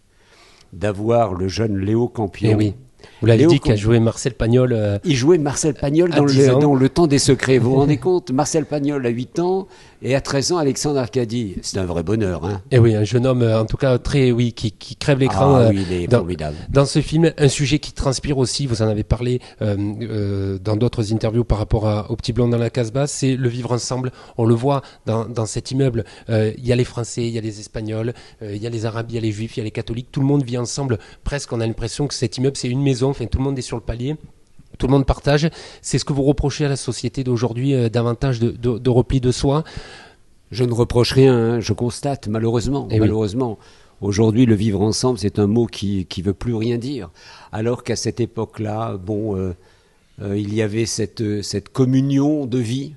d'avoir 0.72 1.34
le 1.34 1.48
jeune 1.48 1.78
Léo 1.78 2.08
Campion. 2.08 2.52
Eh 2.52 2.56
oui. 2.56 2.74
Vous 3.22 3.28
l'avez 3.28 3.46
dit 3.46 3.60
qu'il 3.60 3.72
a 3.72 3.76
joué 3.76 4.00
Marcel 4.00 4.34
Pagnol. 4.34 4.74
Euh, 4.74 4.98
il 5.04 5.16
jouait 5.16 5.38
Marcel 5.38 5.74
Pagnol 5.74 6.10
dans 6.10 6.26
le, 6.26 6.60
dans 6.60 6.76
le, 6.76 6.90
temps 6.90 7.08
des 7.08 7.20
secrets. 7.20 7.58
Vous 7.58 7.72
vous 7.72 7.76
rendez 7.78 7.98
compte? 7.98 8.32
Marcel 8.32 8.66
Pagnol 8.66 9.06
a 9.06 9.10
8 9.10 9.40
ans, 9.40 9.68
et 10.02 10.16
à 10.16 10.22
13 10.22 10.54
ans, 10.54 10.58
Alexandre 10.58 11.00
Arcadie, 11.00 11.56
c'est 11.62 11.78
un 11.78 11.86
vrai 11.86 12.04
bonheur. 12.04 12.46
Hein. 12.46 12.62
Et 12.72 12.76
eh 12.76 12.80
oui, 12.80 12.96
un 12.96 13.04
jeune 13.04 13.26
homme, 13.26 13.44
en 13.44 13.66
tout 13.66 13.78
cas 13.78 13.98
très, 13.98 14.32
oui, 14.32 14.54
qui, 14.54 14.72
qui 14.72 14.96
crève 14.96 15.20
l'écran. 15.20 15.56
Ah, 15.56 15.70
oui, 15.70 15.86
il 15.90 15.94
est 15.94 16.08
dans, 16.08 16.20
formidable. 16.20 16.56
Dans 16.70 16.86
ce 16.86 17.02
film, 17.02 17.32
un 17.38 17.48
sujet 17.48 17.80
qui 17.80 17.92
transpire 17.92 18.38
aussi, 18.38 18.66
vous 18.66 18.82
en 18.82 18.88
avez 18.88 19.04
parlé 19.04 19.42
euh, 19.62 19.76
euh, 20.02 20.60
dans 20.60 20.76
d'autres 20.76 21.14
interviews 21.14 21.44
par 21.44 21.58
rapport 21.58 21.88
à, 21.88 22.10
au 22.12 22.16
Petit 22.16 22.34
Blond 22.34 22.48
dans 22.48 22.58
la 22.58 22.70
Casbah, 22.70 23.08
c'est 23.08 23.36
le 23.36 23.50
vivre 23.50 23.72
ensemble. 23.72 24.12
On 24.38 24.46
le 24.46 24.56
voit 24.56 24.82
dans, 25.06 25.26
dans 25.26 25.46
cet 25.46 25.72
immeuble. 25.72 26.06
Euh, 26.30 26.54
il 26.58 26.66
y 26.66 26.72
a 26.72 26.76
les 26.76 26.86
Français, 26.86 27.28
il 27.28 27.34
y 27.34 27.38
a 27.38 27.42
les 27.42 27.60
Espagnols, 27.60 28.14
euh, 28.42 28.56
il 28.56 28.62
y 28.62 28.68
a 28.68 28.70
les 28.70 28.86
Arabes, 28.86 29.08
il 29.10 29.16
y 29.16 29.18
a 29.18 29.22
les 29.22 29.32
Juifs, 29.32 29.58
il 29.58 29.60
y 29.60 29.62
a 29.62 29.66
les 29.66 29.72
catholiques. 29.72 30.12
Tout 30.12 30.22
le 30.22 30.28
monde 30.28 30.44
vit 30.44 30.58
ensemble. 30.58 31.00
Presque, 31.24 31.52
on 31.54 31.60
a 31.60 31.68
l'impression 31.68 32.08
que 32.08 32.14
cet 32.14 32.38
immeuble, 32.38 32.58
c'est 32.58 32.70
une 32.70 32.82
maison. 32.82 33.10
Enfin, 33.10 33.26
tout 33.26 33.38
le 33.38 33.44
monde 33.44 33.58
est 33.58 33.64
sur 33.64 33.78
le 33.78 33.84
palier 33.84 34.16
tout 34.80 34.88
le 34.88 34.94
monde 34.94 35.06
partage. 35.06 35.48
C'est 35.84 36.00
ce 36.00 36.06
que 36.06 36.14
vous 36.14 36.24
reprochez 36.24 36.66
à 36.66 36.70
la 36.70 36.76
société 36.76 37.24
d'aujourd'hui, 37.24 37.76
euh, 37.76 37.90
davantage 37.90 38.40
de, 38.40 38.50
de, 38.50 38.80
de, 38.80 38.90
repli 38.90 39.22
de 39.22 39.32
soi? 39.32 39.64
Je 40.50 40.64
ne 40.64 40.74
reproche 40.74 41.12
rien, 41.12 41.36
hein. 41.36 41.60
je 41.60 41.74
constate 41.74 42.28
malheureusement, 42.28 42.88
eh 42.90 43.00
malheureusement. 43.00 43.60
Aujourd'hui, 44.02 44.46
le 44.46 44.56
vivre 44.56 44.82
ensemble, 44.82 45.20
c'est 45.20 45.38
un 45.38 45.46
mot 45.46 45.68
qui 45.68 46.06
qui 46.06 46.22
veut 46.22 46.34
plus 46.34 46.56
rien 46.56 46.78
dire. 46.78 47.12
Alors 47.52 47.84
qu'à 47.84 47.98
cette 47.98 48.22
époque-là, 48.22 48.98
bon, 48.98 49.36
euh, 49.36 49.54
euh, 50.22 50.38
il 50.38 50.56
y 50.56 50.62
avait 50.62 50.86
cette 50.86 51.44
cette 51.44 51.70
communion 51.70 52.46
de 52.46 52.58
vie. 52.58 52.96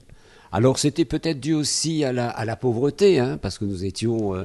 Alors 0.53 0.79
c'était 0.79 1.07
peut-être 1.07 1.41
dû 1.41 1.55
aussi 1.55 2.05
à 2.05 2.13
la, 2.13 2.29
à 2.29 2.45
la 2.45 2.57
pauvreté, 2.57 3.19
hein, 3.19 3.39
parce 3.41 3.59
que 3.59 3.65
nous 3.65 3.87
étions 3.87 4.35
euh, 4.35 4.45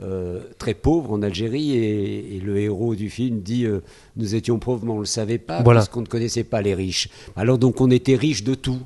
euh, 0.00 0.40
très 0.56 0.74
pauvres 0.74 1.12
en 1.12 1.22
Algérie, 1.22 1.72
et, 1.72 2.36
et, 2.36 2.40
le 2.40 2.58
héros 2.58 2.94
du 2.94 3.10
film 3.10 3.40
dit 3.40 3.66
euh, 3.66 3.80
nous 4.16 4.36
étions 4.36 4.60
pauvres, 4.60 4.84
mais 4.84 4.92
on 4.92 4.96
ne 4.96 5.00
le 5.00 5.06
savait 5.06 5.38
pas, 5.38 5.62
parce 5.64 5.88
qu'on 5.88 6.02
ne 6.02 6.06
connaissait 6.06 6.44
pas 6.44 6.62
les 6.62 6.74
riches. 6.74 7.08
Alors 7.34 7.58
donc 7.58 7.80
on 7.80 7.90
était 7.90 8.14
riches 8.14 8.44
de 8.44 8.54
tout. 8.54 8.80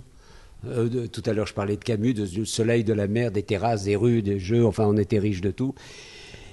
Tout 0.64 1.22
à 1.26 1.32
l'heure, 1.32 1.48
je 1.48 1.54
parlais 1.54 1.76
de 1.76 1.82
Camus, 1.82 2.14
de, 2.14 2.24
du 2.24 2.46
soleil, 2.46 2.84
de 2.84 2.92
la 2.92 3.08
mer, 3.08 3.32
des 3.32 3.42
terrasses, 3.42 3.82
des 3.82 3.96
rues, 3.96 4.22
des 4.22 4.38
jeux. 4.38 4.64
Enfin, 4.64 4.84
on 4.86 4.96
était 4.96 5.18
riches 5.18 5.40
de 5.40 5.50
tout. 5.50 5.74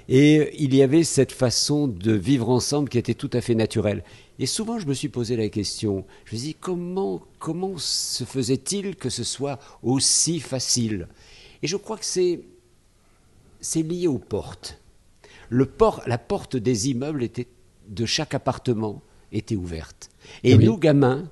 Et 0.10 0.50
il 0.58 0.74
y 0.74 0.82
avait 0.82 1.04
cette 1.04 1.32
façon 1.32 1.88
de 1.88 2.14
vivre 2.14 2.50
ensemble 2.50 2.90
qui 2.90 2.98
était 2.98 3.14
tout 3.14 3.30
à 3.34 3.42
fait 3.42 3.54
naturelle. 3.54 4.04
Et 4.42 4.46
souvent, 4.46 4.80
je 4.80 4.88
me 4.88 4.94
suis 4.94 5.10
posé 5.10 5.36
la 5.36 5.50
question. 5.50 6.06
Je 6.26 6.34
me 6.36 6.40
suis 6.40 6.48
dit 6.50 6.56
comment 6.60 7.22
comment 7.40 7.74
se 7.78 8.24
faisait-il 8.24 8.96
que 8.96 9.10
ce 9.10 9.24
soit 9.24 9.60
aussi 9.84 10.40
facile? 10.40 11.08
Et 11.62 11.68
je 11.68 11.76
crois 11.76 11.98
que 11.98 12.06
c'est 12.06 12.42
c'est 13.62 13.82
lié 13.84 14.08
aux 14.08 14.18
portes. 14.20 14.80
le 15.50 15.66
port, 15.66 16.02
la 16.08 16.18
porte 16.18 16.56
des 16.56 16.90
immeubles 16.90 17.24
était, 17.24 17.48
de 17.90 18.06
chaque 18.06 18.34
appartement 18.34 19.02
était 19.34 19.56
ouverte. 19.58 20.10
Et 20.44 20.56
oui. 20.56 20.64
nous, 20.66 20.78
gamins, 20.78 21.28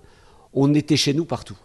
on 0.54 0.74
était 0.74 0.98
chez 0.98 1.14
nous 1.14 1.24
partout. 1.26 1.58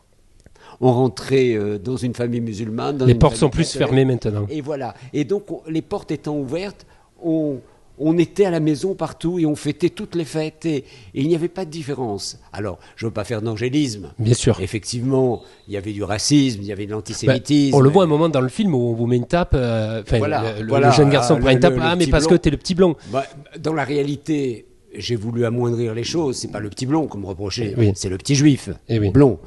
On 0.80 0.92
rentrait 0.92 1.54
euh, 1.54 1.78
dans 1.78 1.96
une 1.96 2.14
famille 2.14 2.40
musulmane. 2.40 2.98
dans 2.98 3.06
Les 3.06 3.14
portes 3.16 3.36
sont 3.36 3.50
plus 3.50 3.70
fermées 3.72 4.04
maintenant. 4.04 4.46
Et 4.50 4.60
voilà. 4.60 4.94
Et 5.12 5.24
donc, 5.24 5.50
on- 5.50 5.62
les 5.68 5.82
portes 5.82 6.10
étant 6.12 6.36
ouvertes, 6.38 6.86
on, 7.22 7.58
on 8.04 8.18
était 8.18 8.44
à 8.44 8.50
la 8.50 8.60
maison 8.60 8.94
partout 8.94 9.38
et 9.38 9.46
on 9.46 9.54
fêtait 9.56 9.88
toutes 9.90 10.14
les 10.14 10.24
fêtes 10.24 10.66
et, 10.66 10.76
et 10.76 10.84
il 11.14 11.28
n'y 11.28 11.34
avait 11.34 11.48
pas 11.48 11.64
de 11.64 11.70
différence. 11.70 12.38
Alors, 12.52 12.78
je 12.96 13.04
ne 13.06 13.10
veux 13.10 13.14
pas 13.14 13.24
faire 13.24 13.40
d'angélisme. 13.42 14.12
Bien 14.18 14.34
sûr. 14.34 14.60
Effectivement, 14.60 15.42
il 15.68 15.74
y 15.74 15.76
avait 15.76 15.92
du 15.92 16.02
racisme, 16.02 16.60
il 16.62 16.66
y 16.66 16.72
avait 16.72 16.84
de 16.86 16.90
Ben, 16.90 16.96
l'antisémitisme. 16.96 17.74
on 17.76 17.80
le 17.80 17.88
voit 17.90 18.04
un 18.04 18.06
moment 18.08 18.28
dans 18.28 18.40
le 18.40 18.48
film 18.48 18.74
où 18.74 18.78
on 18.90 18.94
vous 18.94 19.06
met 19.06 19.16
une 19.16 19.26
tape. 19.26 19.52
euh, 19.54 20.02
Voilà, 20.18 20.60
le, 20.60 20.68
voilà, 20.68 20.88
le 20.88 20.92
jeune 20.94 21.10
garçon 21.10 21.34
ah, 21.36 21.40
prend 21.40 21.50
une 21.50 21.60
tape. 21.60 21.72
le- 21.74 21.78
le 21.78 21.84
ah, 21.84 21.96
mais 21.96 22.06
parce 22.08 22.24
blond. 22.26 22.36
que 22.36 22.40
t'es 22.42 22.50
le 22.50 22.56
petit 22.56 22.74
blond. 22.74 22.96
Bah, 23.12 23.24
dans 23.58 23.72
la 23.74 23.84
réalité, 23.84 24.66
j'ai 24.94 25.16
voulu 25.16 25.44
amoindrir 25.44 25.94
les 25.94 26.04
choses. 26.04 26.36
C'est 26.36 26.50
pas 26.50 26.60
le 26.60 26.68
petit 26.70 26.86
blond 26.86 27.06
comme 27.06 27.24
reproché, 27.24 27.74
Oui. 27.78 27.92
c'est 27.94 28.08
le 28.08 28.18
petit 28.18 28.34
juif 28.34 28.68
Eh 28.88 28.98
oui. 28.98 29.10
blond. 29.10 29.38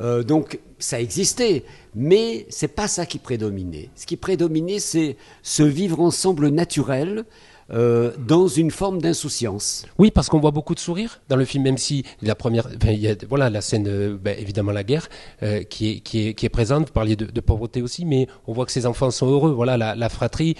Euh, 0.00 0.24
donc 0.24 0.58
ça 0.80 1.00
existait, 1.00 1.62
mais 1.94 2.46
c'est 2.48 2.66
pas 2.68 2.88
ça 2.88 3.06
qui 3.06 3.18
prédominait. 3.18 3.90
Ce 3.94 4.06
qui 4.06 4.16
prédominait, 4.16 4.80
c'est 4.80 5.16
ce 5.42 5.62
vivre 5.62 6.00
ensemble 6.00 6.48
naturel 6.48 7.24
euh, 7.72 8.12
dans 8.18 8.46
une 8.46 8.70
forme 8.70 9.00
d'insouciance. 9.00 9.86
Oui, 9.98 10.10
parce 10.10 10.28
qu'on 10.28 10.40
voit 10.40 10.50
beaucoup 10.50 10.74
de 10.74 10.80
sourires 10.80 11.20
dans 11.28 11.36
le 11.36 11.44
film, 11.44 11.64
même 11.64 11.78
si 11.78 12.04
la 12.22 12.34
première, 12.34 12.66
enfin, 12.66 12.92
il 12.92 13.00
y 13.00 13.08
a, 13.08 13.14
voilà, 13.28 13.48
la 13.50 13.60
scène, 13.60 13.86
euh, 13.88 14.16
ben, 14.20 14.36
évidemment 14.38 14.72
la 14.72 14.84
guerre, 14.84 15.08
euh, 15.42 15.62
qui, 15.62 15.90
est, 15.92 16.00
qui, 16.00 16.28
est, 16.28 16.34
qui 16.34 16.46
est 16.46 16.50
présente. 16.50 16.86
Vous 16.88 16.92
parliez 16.92 17.16
de, 17.16 17.26
de 17.26 17.40
pauvreté 17.40 17.80
aussi, 17.82 18.04
mais 18.04 18.26
on 18.46 18.52
voit 18.52 18.66
que 18.66 18.72
ces 18.72 18.86
enfants 18.86 19.10
sont 19.10 19.26
heureux. 19.28 19.52
Voilà, 19.52 19.76
la, 19.76 19.94
la 19.94 20.08
fratrie, 20.08 20.56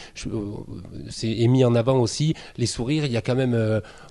c'est 1.11 1.31
est 1.31 1.49
mis 1.49 1.65
en 1.65 1.75
avant 1.75 1.99
aussi. 1.99 2.35
Les 2.57 2.67
sourires, 2.67 3.05
il 3.05 3.13
y 3.13 3.17
a 3.17 3.23
quand 3.23 3.35
même, 3.35 3.53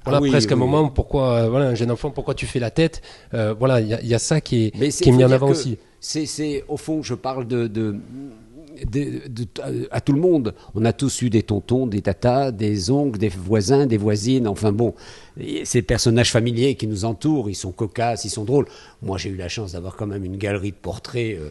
voilà, 0.03 0.19
Ah 0.19 0.21
oui, 0.21 0.29
presque 0.29 0.51
un 0.51 0.55
oui. 0.55 0.59
moment. 0.61 0.89
Pourquoi, 0.89 1.49
voilà, 1.49 1.67
un 1.67 1.75
jeune 1.75 1.91
enfant, 1.91 2.11
pourquoi 2.11 2.35
tu 2.35 2.45
fais 2.45 2.59
la 2.59 2.71
tête 2.71 3.01
Voilà, 3.31 3.81
il 3.81 3.87
y, 3.87 3.93
a- 3.93 4.01
il 4.01 4.07
y 4.07 4.13
a 4.15 4.19
ça 4.19 4.41
qui 4.41 4.65
est, 4.65 4.89
qui 5.01 5.11
mis 5.11 5.23
en 5.23 5.31
avant 5.31 5.49
aussi. 5.49 5.77
C'est, 5.99 6.25
c'est- 6.25 6.63
au 6.67 6.77
fond, 6.77 7.01
je 7.01 7.13
parle 7.15 7.47
de, 7.47 7.67
de, 7.67 7.95
à 9.91 10.01
tout 10.01 10.13
le 10.13 10.19
monde. 10.19 10.53
On 10.75 10.85
a 10.85 10.93
tous 10.93 11.21
eu 11.21 11.29
des 11.29 11.43
tontons, 11.43 11.87
des 11.87 12.01
tatas, 12.01 12.51
des 12.51 12.91
oncles, 12.91 13.17
des 13.17 13.29
voisins, 13.29 13.85
des 13.85 13.97
voisines. 13.97 14.47
Enfin 14.47 14.71
bon, 14.71 14.93
ces 15.63 15.81
personnages 15.81 16.31
familiers 16.31 16.75
qui 16.75 16.87
nous 16.87 17.05
entourent, 17.05 17.49
ils 17.49 17.55
sont 17.55 17.71
cocasses, 17.71 18.25
ils 18.25 18.29
sont 18.29 18.43
drôles. 18.43 18.67
Moi, 19.01 19.17
j'ai 19.17 19.29
eu 19.29 19.35
la 19.35 19.49
chance 19.49 19.73
d'avoir 19.73 19.95
quand 19.95 20.07
même 20.07 20.25
une 20.25 20.37
galerie 20.37 20.71
de 20.71 20.77
portraits 20.77 21.37
euh, 21.39 21.49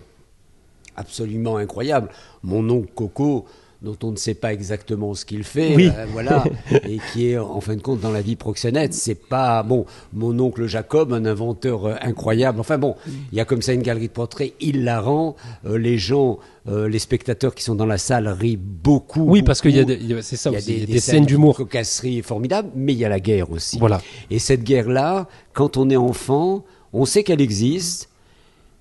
absolument 0.96 1.56
incroyable. 1.56 2.08
Mon 2.42 2.68
oncle 2.70 2.90
Coco, 2.94 3.46
dont 3.82 3.96
on 4.04 4.12
ne 4.12 4.16
sait 4.16 4.34
pas 4.34 4.52
exactement 4.52 5.12
ce 5.14 5.24
qu'il 5.24 5.42
fait, 5.42 5.74
Oui. 5.74 5.90
euh, 5.96 6.06
voilà, 6.12 6.44
et 6.88 6.98
qui 7.12 7.28
est 7.30 7.38
en 7.38 7.60
fin 7.60 7.74
de 7.74 7.80
compte 7.82 8.00
dans 8.00 8.12
la 8.12 8.22
vie 8.22 8.36
proxénète. 8.36 8.94
C'est 8.94 9.16
pas 9.16 9.62
bon. 9.64 9.86
Mon 10.12 10.38
oncle 10.38 10.66
Jacob, 10.66 11.12
un 11.12 11.24
inventeur 11.24 11.86
euh, 11.86 11.94
incroyable. 12.00 12.60
Enfin 12.60 12.78
bon, 12.78 12.94
il 13.32 13.38
y 13.38 13.40
a 13.40 13.44
comme 13.44 13.60
ça 13.60 13.72
une 13.72 13.82
galerie 13.82 14.06
de 14.06 14.12
portraits. 14.12 14.52
Il 14.60 14.84
la 14.84 15.00
rend. 15.00 15.34
Euh, 15.66 15.78
les 15.78 15.98
gens, 15.98 16.38
euh, 16.68 16.88
les 16.88 17.00
spectateurs 17.00 17.54
qui 17.56 17.64
sont 17.64 17.74
dans 17.74 17.86
la 17.86 17.98
salle 17.98 18.28
rient 18.28 18.56
beaucoup. 18.56 19.24
Oui, 19.28 19.42
parce 19.42 19.60
qu'il 19.60 19.74
y 19.76 19.80
a, 19.80 19.82
a- 20.18 20.22
c'est 20.22 20.36
ça 20.36 20.50
Il 20.50 20.52
y 20.52 20.56
a 20.56 20.58
aussi, 20.58 20.74
des, 20.74 20.86
des 20.86 20.92
des 20.92 21.00
scènes 21.00 21.22
de 21.24 21.26
d'humour. 21.28 21.56
cocasserie 21.56 22.22
formidables, 22.22 22.70
mais 22.76 22.92
il 22.92 22.98
y 23.00 23.04
a 23.04 23.08
la 23.08 23.18
guerre 23.20 23.50
aussi. 23.50 23.78
Voilà. 23.80 24.00
Et 24.30 24.38
cette 24.38 24.62
guerre-là, 24.62 25.26
quand 25.54 25.76
on 25.76 25.90
est 25.90 25.96
enfant, 25.96 26.64
on 26.92 27.04
sait 27.04 27.24
qu'elle 27.24 27.40
existe, 27.40 28.10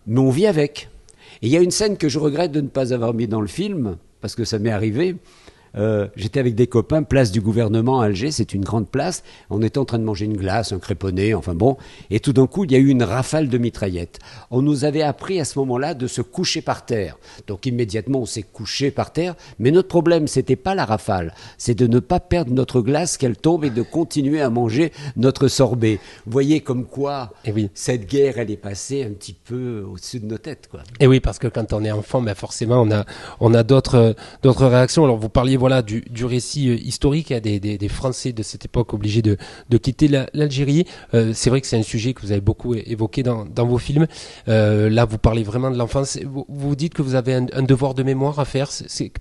mais 0.05 0.19
on 0.19 0.29
vit 0.29 0.45
avec. 0.45 0.89
Et 1.41 1.47
il 1.47 1.49
y 1.51 1.57
a 1.57 1.61
une 1.61 1.71
scène 1.71 1.97
que 1.97 2.07
je 2.07 2.19
regrette 2.19 2.51
de 2.51 2.61
ne 2.61 2.67
pas 2.67 2.93
avoir 2.93 3.15
mis 3.15 3.25
dans 3.27 3.41
le 3.41 3.47
film, 3.47 3.97
parce 4.21 4.35
que 4.35 4.45
ça 4.45 4.59
m'est 4.59 4.71
arrivé. 4.71 5.15
Euh, 5.77 6.07
J'étais 6.15 6.39
avec 6.39 6.55
des 6.55 6.67
copains, 6.67 7.03
place 7.03 7.31
du 7.31 7.41
gouvernement 7.41 8.01
à 8.01 8.05
Alger, 8.05 8.31
c'est 8.31 8.53
une 8.53 8.63
grande 8.63 8.89
place. 8.89 9.23
On 9.49 9.61
était 9.61 9.77
en 9.77 9.85
train 9.85 9.99
de 9.99 10.03
manger 10.03 10.25
une 10.25 10.37
glace, 10.37 10.71
un 10.73 10.79
créponné, 10.79 11.33
enfin 11.33 11.53
bon. 11.55 11.77
Et 12.09 12.19
tout 12.19 12.33
d'un 12.33 12.47
coup, 12.47 12.65
il 12.65 12.71
y 12.71 12.75
a 12.75 12.79
eu 12.79 12.89
une 12.89 13.03
rafale 13.03 13.47
de 13.49 13.57
mitraillettes. 13.57 14.19
On 14.49 14.61
nous 14.61 14.85
avait 14.85 15.01
appris 15.01 15.39
à 15.39 15.45
ce 15.45 15.57
moment-là 15.59 15.93
de 15.93 16.07
se 16.07 16.21
coucher 16.21 16.61
par 16.61 16.85
terre. 16.85 17.17
Donc 17.47 17.65
immédiatement, 17.65 18.19
on 18.19 18.25
s'est 18.25 18.43
couché 18.43 18.91
par 18.91 19.13
terre. 19.13 19.35
Mais 19.59 19.71
notre 19.71 19.87
problème, 19.87 20.27
c'était 20.27 20.55
pas 20.55 20.75
la 20.75 20.85
rafale, 20.85 21.33
c'est 21.57 21.75
de 21.75 21.87
ne 21.87 21.99
pas 21.99 22.19
perdre 22.19 22.53
notre 22.53 22.81
glace, 22.81 23.17
qu'elle 23.17 23.37
tombe 23.37 23.65
et 23.65 23.69
de 23.69 23.81
continuer 23.81 24.41
à 24.41 24.49
manger 24.49 24.91
notre 25.15 25.47
sorbet. 25.47 25.99
Vous 26.25 26.31
voyez 26.31 26.61
comme 26.61 26.85
quoi 26.85 27.33
Eh 27.45 27.51
oui. 27.51 27.69
cette 27.73 28.07
guerre, 28.09 28.37
elle 28.37 28.51
est 28.51 28.57
passée 28.57 29.03
un 29.03 29.11
petit 29.13 29.33
peu 29.33 29.85
au-dessus 29.89 30.19
de 30.19 30.25
nos 30.25 30.37
têtes, 30.37 30.67
quoi. 30.69 30.81
Et 30.99 31.07
oui, 31.07 31.19
parce 31.19 31.39
que 31.39 31.47
quand 31.47 31.73
on 31.73 31.83
est 31.83 31.91
enfant, 31.91 32.21
ben 32.21 32.35
forcément, 32.35 32.81
on 32.81 32.91
a, 32.91 33.05
on 33.39 33.53
a 33.53 33.63
d'autres, 33.63 34.15
d'autres 34.43 34.67
réactions. 34.67 35.03
Alors, 35.03 35.17
vous 35.17 35.29
parliez 35.29 35.57
voilà 35.61 35.83
du, 35.83 36.25
récit 36.25 36.69
euh, 36.69 36.75
historique 36.75 37.31
hein, 37.31 37.39
des, 37.39 37.59
des, 37.59 37.77
des 37.77 37.87
Français 37.87 38.33
de 38.33 38.41
cette 38.41 38.65
époque 38.65 38.95
obligés 38.95 39.21
de, 39.21 39.37
quitter 39.77 40.07
la- 40.07 40.27
l'Algérie. 40.33 40.87
Euh, 41.13 41.33
c'est 41.35 41.51
vrai 41.51 41.61
que 41.61 41.67
c'est 41.67 41.77
un 41.77 41.83
sujet 41.83 42.15
que 42.15 42.21
vous 42.21 42.31
avez 42.31 42.41
beaucoup 42.41 42.73
évoqué 42.73 43.21
dans, 43.21 43.45
vos 43.67 43.77
films. 43.77 44.07
Euh, 44.47 44.89
là, 44.89 45.05
vous 45.05 45.19
parlez 45.19 45.43
vraiment 45.43 45.69
de 45.69 45.77
l'enfance. 45.77 46.17
Vous, 46.25 46.47
vous 46.49 46.75
dites 46.75 46.95
que 46.95 47.03
vous 47.03 47.13
avez 47.13 47.35
un, 47.35 47.61
devoir 47.61 47.93
de 47.93 48.01
mémoire 48.01 48.39
à 48.39 48.45
faire. 48.45 48.69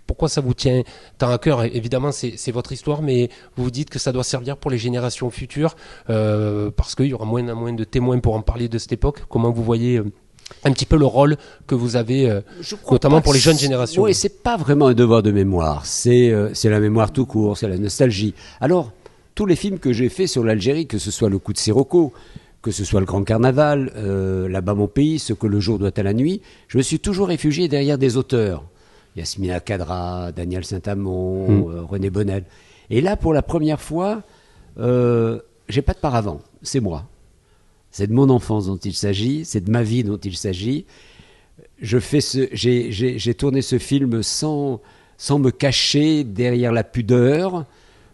Pourquoi 0.07 0.31
ça 0.31 0.41
vous 0.41 0.55
tient 0.55 0.83
tant 1.19 1.29
à 1.29 1.37
cœur? 1.37 1.63
Évidemment, 1.63 2.11
c'est, 2.11 2.53
votre 2.53 2.73
histoire, 2.73 3.03
mais 3.03 3.29
vous 3.57 3.71
dites 3.71 3.91
que 3.91 3.99
ça 3.99 4.11
doit 4.11 4.25
servir 4.25 4.57
pour 4.57 4.71
les 4.71 4.79
générations 4.79 5.29
futures, 5.29 5.77
parce 6.07 6.95
qu'il 6.95 7.07
y 7.07 7.13
aura 7.13 7.27
moins 7.27 7.47
en 7.51 7.55
moins 7.55 7.75
de 7.75 7.85
témoins 7.85 8.19
pour 8.19 8.35
en 8.35 8.41
parler 8.41 8.71
de 8.71 8.79
cette 8.79 8.93
époque. 8.93 9.25
Comment 9.29 9.51
vous 9.51 9.63
voyez 9.63 10.01
un 10.65 10.73
petit 10.73 10.87
peu 10.87 10.97
le 10.97 11.07
rôle 11.07 11.37
que 11.67 11.75
vous 11.75 11.97
avez, 11.97 12.29
euh, 12.31 12.41
notamment 12.91 13.21
pour 13.21 13.33
les 13.33 13.39
jeunes 13.39 13.59
générations. 13.59 14.03
Oui, 14.03 14.15
c'est 14.15 14.43
pas 14.43 14.57
vraiment 14.57 14.89
un 14.89 14.95
devoir 14.95 15.23
de 15.23 15.31
mémoire. 15.31 15.87
C'est 15.87 16.31
euh, 16.31 16.51
c'est 16.55 16.71
la 16.71 16.81
mémoire 16.81 17.13
tout 17.13 17.27
court, 17.27 17.57
c'est 17.57 17.69
la 17.69 17.79
nostalgie. 17.79 18.35
Alors, 18.61 18.93
tous 19.35 19.47
les 19.47 19.57
films 19.57 19.79
que 19.79 19.93
j'ai 19.93 20.09
faits 20.09 20.29
sur 20.29 20.45
l'Algérie, 20.45 20.87
que 20.87 20.99
ce 20.99 21.11
soit 21.11 21.29
Le 21.31 21.39
coup 21.39 21.53
de 21.53 21.59
Sirocco, 21.59 22.13
que 22.63 22.71
ce 22.71 22.85
soit 22.85 23.01
Le 23.01 23.07
Grand 23.07 23.23
Carnaval, 23.23 23.93
euh, 23.97 24.49
Là-bas 24.49 24.75
mon 24.75 24.87
pays, 24.89 25.19
Ce 25.19 25.33
que 25.33 25.47
le 25.47 25.61
jour 25.61 25.79
doit 25.79 25.93
à 25.97 26.03
la 26.03 26.13
nuit, 26.13 26.43
je 26.69 26.77
me 26.79 26.83
suis 26.83 26.99
toujours 26.99 27.29
réfugié 27.29 27.69
derrière 27.69 27.97
des 27.99 28.17
auteurs. 28.17 28.65
Yasmina 29.17 29.61
Kadra, 29.61 30.31
Daniel 30.33 30.65
Saint-Amand, 30.65 31.49
Mm. 31.49 31.85
René 31.89 32.11
Bonnel. 32.11 32.45
Et 32.91 33.01
là, 33.01 33.17
pour 33.17 33.33
la 33.33 33.43
première 33.43 33.81
fois, 33.81 34.23
j'ai 34.77 35.83
pas 35.83 35.93
de 35.95 35.99
paravent, 35.99 36.41
c'est 36.63 36.81
moi. 36.81 37.05
C'est 37.91 38.07
de 38.07 38.13
mon 38.13 38.31
enfance 38.31 38.67
dont 38.67 38.77
il 38.77 38.95
s'agit, 38.95 39.45
c'est 39.45 39.65
de 39.65 39.71
ma 39.71 39.83
vie 39.83 40.05
dont 40.05 40.19
il 40.19 40.37
s'agit. 40.37 40.85
Je 41.81 41.99
fais 41.99 42.21
ce, 42.21 42.49
j'ai, 42.53 43.35
tourné 43.35 43.63
ce 43.63 43.79
film 43.79 44.23
sans, 44.23 44.81
sans 45.17 45.39
me 45.39 45.51
cacher 45.51 46.25
derrière 46.25 46.73
la 46.73 46.85
pudeur. 46.85 47.65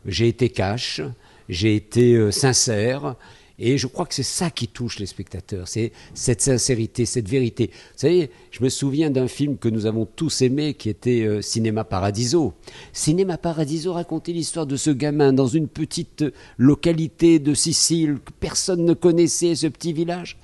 J'ai 0.07 0.29
été 0.29 0.49
cash, 0.49 1.03
j'ai 1.49 1.75
été 1.75 2.15
euh, 2.15 2.31
sincère, 2.31 3.17
et 3.59 3.79
je 3.79 3.87
crois 3.87 4.05
que 4.07 4.15
c'est 4.15 4.23
ça 4.23 4.51
qui 4.51 4.69
touche 4.69 4.99
les 4.99 5.07
spectateurs. 5.07 5.67
C'est 5.69 5.93
cette 6.15 6.43
sincérité, 6.43 7.07
cette 7.07 7.29
vérité. 7.29 7.71
Vous 7.73 7.99
savez, 8.01 8.31
je 8.51 8.63
me 8.63 8.69
souviens 8.69 9.11
d'un 9.11 9.29
film 9.29 9.57
que 9.57 9.69
nous 9.69 9.87
avons 9.87 10.05
tous 10.05 10.43
aimé, 10.43 10.75
qui 10.75 10.89
était 10.91 11.23
euh, 11.23 11.41
Cinéma 11.43 11.85
Paradiso. 11.85 12.53
Cinéma 12.93 13.39
Paradiso 13.39 13.93
racontait 13.95 14.33
l'histoire 14.33 14.67
de 14.67 14.77
ce 14.77 14.91
gamin 14.91 15.33
dans 15.33 15.47
une 15.47 15.69
petite 15.69 16.25
localité 16.59 17.39
de 17.39 17.55
Sicile 17.55 18.19
que 18.25 18.33
personne 18.39 18.85
ne 18.85 18.95
connaissait, 18.95 19.55
ce 19.55 19.67
petit 19.69 19.93
village. 19.93 20.37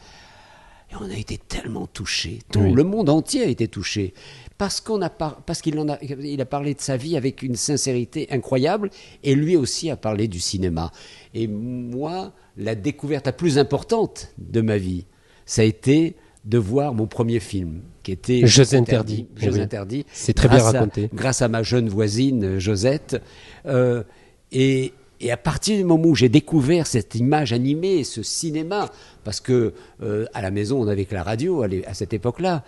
Et 0.91 0.95
on 1.01 1.11
a 1.11 1.17
été 1.17 1.39
tellement 1.39 1.87
touchés. 1.87 2.41
Tout 2.53 2.61
Oui. 2.61 2.73
le 2.73 2.85
monde 2.85 3.09
entier 3.09 3.43
a 3.43 3.47
été 3.47 3.67
touché. 3.69 4.13
Parce 4.63 4.81
qu'on 4.81 5.03
a 5.03 5.11
par- 5.11 5.43
parce 5.43 5.61
qu'il 5.61 5.77
en 5.81 5.89
a, 5.89 5.99
il 6.03 6.41
a 6.41 6.45
parlé 6.45 6.75
de 6.75 6.81
sa 6.81 6.97
vie 6.97 7.17
avec 7.17 7.43
une 7.43 7.57
sincérité 7.57 8.29
incroyable, 8.31 8.91
et 9.25 9.35
lui 9.35 9.57
aussi 9.57 9.91
a 9.91 9.97
parlé 9.97 10.29
du 10.29 10.39
cinéma. 10.39 10.93
Et 11.35 11.49
moi, 11.49 12.33
la 12.57 12.77
découverte 12.77 13.27
la 13.27 13.33
plus 13.33 13.59
importante 13.59 14.33
de 14.39 14.61
ma 14.61 14.77
vie, 14.79 15.07
ça 15.47 15.63
a 15.63 15.65
été 15.65 16.15
de 16.45 16.59
voir 16.59 16.95
mon 16.95 17.09
premier 17.09 17.41
film, 17.41 17.81
qui 18.05 18.13
était 18.13 18.47
Jeux 18.47 18.73
interdits. 18.77 19.27
Jeux 19.35 19.55
Oui. 19.55 19.61
interdits. 19.61 20.07
C'est 20.13 20.33
très 20.33 20.47
bien 20.49 20.59
à- 20.59 20.71
raconté. 20.71 21.11
grâce 21.13 21.43
à 21.43 21.49
ma 21.49 21.65
jeune 21.65 21.89
voisine 21.89 22.61
Josette. 22.61 23.21
Euh, 23.67 24.05
et, 24.53 24.93
et 25.19 25.33
à 25.33 25.37
partir 25.37 25.77
du 25.77 25.83
moment 25.83 26.07
où 26.07 26.15
j'ai 26.15 26.29
découvert 26.29 26.87
cette 26.87 27.17
image 27.17 27.53
animée, 27.53 28.05
ce 28.05 28.23
cinéma, 28.23 28.91
parce 29.25 29.41
que 29.41 29.75
euh, 30.05 30.27
à 30.35 30.41
la 30.41 30.53
maison 30.53 30.81
on 30.81 30.85
n'avait 30.85 31.05
que 31.05 31.15
la 31.17 31.25
radio 31.25 31.65
à 31.65 31.95
cette 31.95 32.13
époque-là, 32.13 32.63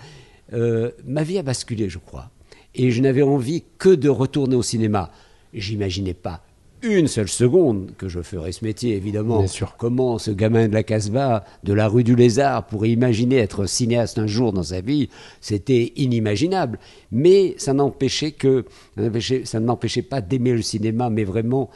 euh, 0.52 0.90
ma 1.06 1.22
vie 1.22 1.38
a 1.38 1.42
basculé, 1.42 1.88
je 1.88 1.98
crois. 1.98 2.30
Et 2.74 2.90
je 2.90 3.00
n'avais 3.00 3.22
envie 3.22 3.62
que 3.78 3.88
de 3.88 4.08
retourner 4.08 4.56
au 4.56 4.62
cinéma. 4.62 5.10
J'imaginais 5.52 6.14
pas 6.14 6.42
une 6.86 7.06
seule 7.06 7.28
seconde 7.30 7.92
que 7.96 8.08
je 8.10 8.20
ferais 8.20 8.52
ce 8.52 8.62
métier, 8.62 8.94
évidemment. 8.94 9.38
Bien 9.38 9.46
sûr. 9.46 9.74
Comment 9.78 10.18
ce 10.18 10.30
gamin 10.30 10.68
de 10.68 10.74
la 10.74 10.82
Casbah, 10.82 11.46
de 11.62 11.72
la 11.72 11.88
rue 11.88 12.04
du 12.04 12.14
Lézard, 12.14 12.66
pourrait 12.66 12.90
imaginer 12.90 13.36
être 13.36 13.64
cinéaste 13.64 14.18
un 14.18 14.26
jour 14.26 14.52
dans 14.52 14.64
sa 14.64 14.82
vie? 14.82 15.08
C'était 15.40 15.94
inimaginable. 15.96 16.78
Mais 17.10 17.54
ça 17.56 17.72
n'empêchait 17.72 18.32
que, 18.32 18.66
ça 19.44 19.60
n'empêchait- 19.60 20.02
pas 20.02 20.20
d'aimer 20.20 20.52
le 20.52 20.60
cinéma, 20.60 21.08
mais 21.08 21.24
vraiment. 21.24 21.70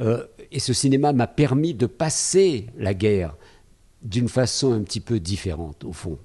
euh, 0.00 0.22
et 0.50 0.58
ce 0.58 0.74
cinéma 0.74 1.14
m'a 1.14 1.26
permis 1.28 1.72
de 1.72 1.86
passer 1.86 2.66
la 2.76 2.92
guerre 2.92 3.34
d'une 4.02 4.28
façon 4.28 4.72
un 4.74 4.82
petit 4.82 5.00
peu 5.00 5.18
différente, 5.18 5.82
au 5.84 5.92
fond. 5.94 6.18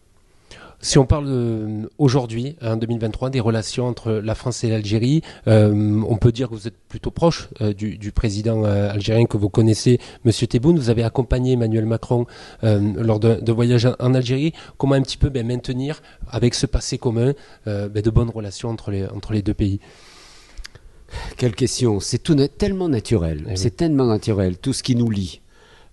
Si 0.79 1.00
on 1.00 1.05
parle 1.07 1.25
euh, 1.27 1.88
aujourd'hui, 1.98 2.55
en 2.62 2.77
2023, 2.77 3.31
des 3.31 3.39
relations 3.39 3.88
entre 3.88 4.12
la 4.12 4.36
France 4.36 4.63
et 4.63 4.69
l'Algérie, 4.69 5.24
euh, 5.48 6.03
on 6.07 6.17
peut 6.17 6.31
dire 6.31 6.50
que 6.50 6.53
vous 6.53 6.67
êtes 6.67 6.77
plutôt 6.88 7.10
proche 7.10 7.50
euh, 7.62 7.74
du, 7.74 7.98
du, 7.98 8.12
président 8.12 8.63
algérien 8.63 9.25
que 9.25 9.38
vous 9.38 9.50
connaissez, 9.50 10.00
Monsieur 10.24 10.46
Tebboune. 10.46 10.77
Vous 10.77 10.91
avez 10.91 11.03
accompagné 11.03 11.53
Emmanuel 11.53 11.86
Macron 11.86 12.25
lors 12.62 13.19
de, 13.19 13.51
voyage 13.51 13.88
en, 14.00 14.13
Algérie. 14.13 14.53
Comment 14.77 14.96
un 14.96 15.01
petit 15.01 15.17
peu 15.17 15.29
ben, 15.29 15.46
maintenir, 15.46 16.01
avec 16.29 16.53
ce 16.53 16.65
passé 16.65 16.98
commun, 16.98 17.34
ben, 17.65 17.89
de 17.91 18.10
bonnes 18.10 18.29
relations 18.29 18.69
entre 18.69 18.91
les, 18.91 19.05
entre 19.07 19.34
les 19.34 19.41
deux 19.41 19.53
pays? 19.53 19.79
Quelle 21.38 21.55
question 21.55 22.00
C'est 22.00 22.19
tout 22.19 22.36
tellement 22.57 22.89
naturel. 22.89 23.46
Eh 23.50 23.55
C'est 23.55 23.75
tellement 23.75 24.05
naturel. 24.05 24.57
Tout 24.57 24.74
ce 24.74 24.84
qui 24.84 24.96
nous 24.96 25.10
lie. 25.10 25.41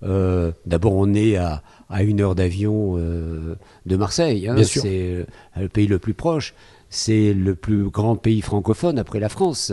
D'abord, 0.03 0.95
on 0.95 1.15
est 1.15 1.37
à 1.37 1.63
à 1.89 2.03
une 2.03 2.21
heure 2.21 2.35
d'avion 2.35 2.97
euh, 2.97 3.57
de 3.87 3.97
Marseille. 3.97 4.49
Hein. 4.49 4.63
c'est 4.65 4.85
euh, 4.85 5.25
le 5.57 5.69
pays 5.69 5.87
le 5.87 5.99
plus 5.99 6.15
proche. 6.15 6.55
C'est 6.91 7.35
le 7.35 7.55
plus 7.55 7.89
grand 7.89 8.17
pays 8.17 8.41
francophone 8.41 8.99
après 8.99 9.21
la 9.21 9.29
France. 9.29 9.73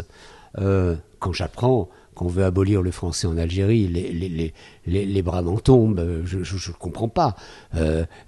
Euh, 0.58 0.96
quand 1.20 1.34
j'apprends 1.34 1.89
qu'on 2.15 2.27
veut 2.27 2.44
abolir 2.44 2.82
le 2.82 2.91
français 2.91 3.25
en 3.25 3.38
Algérie, 3.38 3.88
les, 3.88 4.12
les, 4.12 4.53
les, 4.86 5.06
les 5.06 5.22
bras 5.22 5.41
m'en 5.41 5.58
tombent. 5.58 6.24
Je 6.25 6.38
ne 6.39 6.74
comprends 6.77 7.08
pas. 7.08 7.36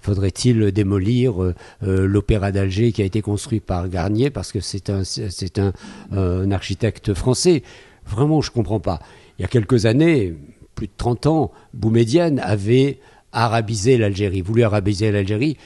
Faudrait-il 0.00 0.72
démolir 0.72 1.34
l'opéra 1.82 2.50
d'Alger 2.50 2.92
qui 2.92 3.02
a 3.02 3.04
été 3.04 3.20
construit 3.20 3.60
par 3.60 3.88
Garnier 3.88 4.30
parce 4.30 4.52
que 4.52 4.60
c'est 4.60 4.88
un, 4.88 5.04
c'est 5.04 5.58
un, 5.58 5.74
un, 6.12 6.50
architecte 6.50 7.12
français? 7.12 7.62
Vraiment, 8.06 8.40
je 8.40 8.50
ne 8.50 8.54
comprends 8.54 8.80
pas. 8.80 9.00
Il 9.38 9.42
y 9.42 9.44
a 9.44 9.48
quelques 9.48 9.84
années, 9.84 10.34
plus 10.74 10.86
de 10.86 10.92
30 10.96 11.26
ans, 11.26 11.52
Boumedienne 11.74 12.38
avait 12.38 13.00
arabiser 13.34 13.98
l'Algérie, 13.98 14.40
voulu 14.40 14.62
arabiser 14.62 15.12
l'Algérie, 15.12 15.56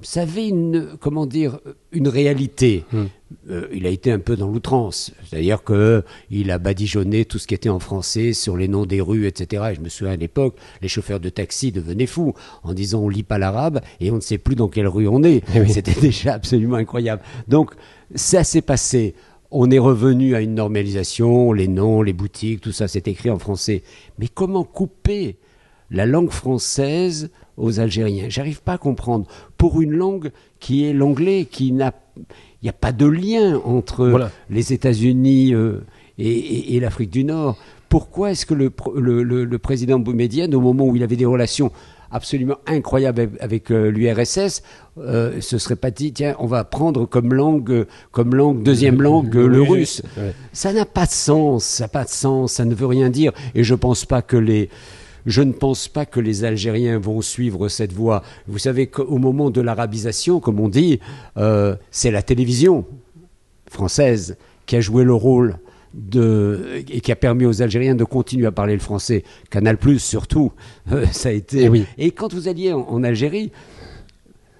ça 0.00 0.22
avait 0.22 0.48
une, 0.48 0.96
comment 1.00 1.26
dire, 1.26 1.58
une 1.92 2.08
réalité. 2.08 2.84
Hmm. 2.92 3.06
Euh, 3.50 3.68
il 3.72 3.86
a 3.86 3.90
été 3.90 4.12
un 4.12 4.20
peu 4.20 4.36
dans 4.36 4.48
l'outrance, 4.48 5.12
c'est-à-dire 5.24 5.62
qu'il 5.64 6.50
a 6.50 6.58
badigeonné 6.58 7.24
tout 7.24 7.38
ce 7.38 7.46
qui 7.46 7.54
était 7.54 7.68
en 7.68 7.80
français 7.80 8.32
sur 8.32 8.56
les 8.56 8.68
noms 8.68 8.86
des 8.86 9.00
rues, 9.00 9.26
etc. 9.26 9.70
Et 9.72 9.74
je 9.74 9.80
me 9.80 9.88
souviens 9.88 10.14
à 10.14 10.16
l'époque, 10.16 10.56
les 10.82 10.88
chauffeurs 10.88 11.20
de 11.20 11.28
taxi 11.28 11.72
devenaient 11.72 12.06
fous 12.06 12.34
en 12.62 12.72
disant 12.72 13.00
on 13.00 13.08
lit 13.08 13.24
pas 13.24 13.38
l'arabe 13.38 13.80
et 14.00 14.10
on 14.10 14.16
ne 14.16 14.20
sait 14.20 14.38
plus 14.38 14.54
dans 14.54 14.68
quelle 14.68 14.86
rue 14.86 15.08
on 15.08 15.22
est. 15.24 15.42
Eh 15.54 15.66
C'était 15.66 15.94
déjà 16.00 16.34
absolument 16.34 16.76
incroyable. 16.76 17.22
Donc 17.48 17.72
ça 18.14 18.44
s'est 18.44 18.62
passé. 18.62 19.14
On 19.50 19.70
est 19.70 19.78
revenu 19.78 20.34
à 20.34 20.40
une 20.40 20.54
normalisation, 20.54 21.52
les 21.52 21.68
noms, 21.68 22.02
les 22.02 22.12
boutiques, 22.12 22.60
tout 22.60 22.72
ça, 22.72 22.86
c'est 22.86 23.08
écrit 23.08 23.30
en 23.30 23.38
français. 23.38 23.82
Mais 24.18 24.28
comment 24.28 24.62
couper 24.62 25.36
la 25.90 26.06
langue 26.06 26.30
française 26.30 27.30
aux 27.56 27.80
Algériens. 27.80 28.26
J'arrive 28.28 28.62
pas 28.62 28.74
à 28.74 28.78
comprendre. 28.78 29.26
Pour 29.56 29.80
une 29.80 29.92
langue 29.92 30.30
qui 30.60 30.84
est 30.84 30.92
l'anglais, 30.92 31.46
qui 31.50 31.72
n'a, 31.72 31.92
il 32.16 32.64
n'y 32.64 32.68
a 32.68 32.74
pas 32.74 32.92
de 32.92 33.06
lien 33.06 33.60
entre 33.64 34.30
les 34.50 34.72
États-Unis 34.72 35.54
euh, 35.54 35.84
et, 36.18 36.78
l'Afrique 36.80 37.10
du 37.10 37.24
Nord. 37.24 37.58
Pourquoi 37.88 38.32
est-ce 38.32 38.44
que 38.44 38.54
le, 38.54 38.72
le, 39.22 39.58
président 39.58 39.98
Boumedienne, 39.98 40.54
au 40.54 40.60
moment 40.60 40.84
où 40.84 40.94
il 40.94 41.02
avait 41.02 41.16
des 41.16 41.24
relations 41.24 41.72
absolument 42.10 42.56
incroyables 42.66 43.30
avec, 43.40 43.70
euh, 43.70 43.90
l'URSS, 43.90 44.62
euh, 44.98 45.40
se 45.40 45.58
serait 45.58 45.76
pas 45.76 45.90
dit 45.90 46.12
tiens 46.12 46.34
on 46.38 46.46
va 46.46 46.64
prendre 46.64 47.04
comme 47.04 47.34
langue 47.34 47.86
comme 48.12 48.34
langue 48.34 48.62
deuxième 48.62 49.02
langue 49.02 49.34
le 49.34 49.62
russe. 49.62 50.02
Ça 50.52 50.72
n'a 50.72 50.86
pas 50.86 51.06
de 51.06 51.10
sens, 51.10 51.64
ça 51.64 51.84
n'a 51.84 51.88
pas 51.88 52.04
de 52.04 52.10
sens, 52.10 52.52
ça 52.52 52.64
ne 52.64 52.74
veut 52.74 52.86
rien 52.86 53.10
dire. 53.10 53.32
Et 53.54 53.62
je 53.62 53.74
pense 53.74 54.04
pas 54.04 54.22
que 54.22 54.36
les 54.36 54.70
je 55.28 55.42
ne 55.42 55.52
pense 55.52 55.88
pas 55.88 56.06
que 56.06 56.20
les 56.20 56.44
Algériens 56.44 56.98
vont 56.98 57.20
suivre 57.20 57.68
cette 57.68 57.92
voie. 57.92 58.22
Vous 58.46 58.58
savez 58.58 58.86
qu'au 58.86 59.18
moment 59.18 59.50
de 59.50 59.60
l'arabisation, 59.60 60.40
comme 60.40 60.58
on 60.58 60.70
dit, 60.70 61.00
euh, 61.36 61.76
c'est 61.90 62.10
la 62.10 62.22
télévision 62.22 62.86
française 63.70 64.38
qui 64.64 64.76
a 64.76 64.80
joué 64.80 65.04
le 65.04 65.12
rôle 65.12 65.58
de, 65.92 66.82
et 66.88 67.02
qui 67.02 67.12
a 67.12 67.16
permis 67.16 67.44
aux 67.44 67.60
Algériens 67.60 67.94
de 67.94 68.04
continuer 68.04 68.46
à 68.46 68.52
parler 68.52 68.72
le 68.72 68.80
français. 68.80 69.22
Canal 69.50 69.76
Plus 69.76 69.98
surtout, 69.98 70.52
euh, 70.92 71.04
ça 71.12 71.28
a 71.28 71.32
été. 71.32 71.64
Et, 71.64 71.70
eh 71.98 72.06
et, 72.06 72.10
quand 72.10 72.32
vous 72.32 72.48
alliez 72.48 72.72
en, 72.72 73.04
Algérie, 73.04 73.52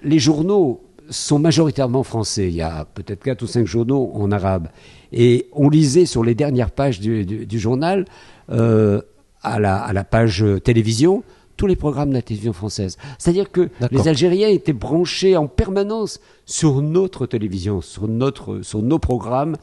les 0.03 0.19
journaux 0.19 0.83
sont 1.09 1.39
majoritairement 1.39 2.03
français. 2.03 2.49
Il 2.49 2.55
y 2.57 2.63
a 2.63 2.85
peut-être 2.85 3.23
quatre 3.23 3.41
ou 3.41 3.47
cinq 3.47 3.67
journaux 3.67 4.11
en 4.13 4.31
arabe. 4.31 4.69
Et 5.13 5.47
on 5.55 5.71
lisait 5.71 6.05
sur 6.05 6.23
les 6.23 6.35
dernières 6.35 6.71
pages 6.71 7.01
du, 7.01 7.59
journal 7.59 8.05
euh, 8.51 9.01
à 9.49 9.93
la, 9.93 10.05
page 10.05 10.45
télévision 10.65 11.23
tous 11.57 11.67
les 11.67 11.77
programmes 11.77 12.11
de 12.11 12.15
la 12.15 12.23
télévision 12.23 12.53
française. 12.53 12.97
C'est-à-dire 13.19 13.51
que 13.51 13.69
les 13.91 14.07
Algériens 14.07 14.49
étaient 14.49 14.73
branchés 14.73 15.37
en 15.37 15.49
permanence 15.49 16.21
sur 16.47 16.81
notre 16.81 17.27
télévision, 17.27 17.81
sur, 17.81 18.07
notre, 18.07 18.63
sur 18.63 18.81
nos 18.81 19.01
programmes 19.01 19.57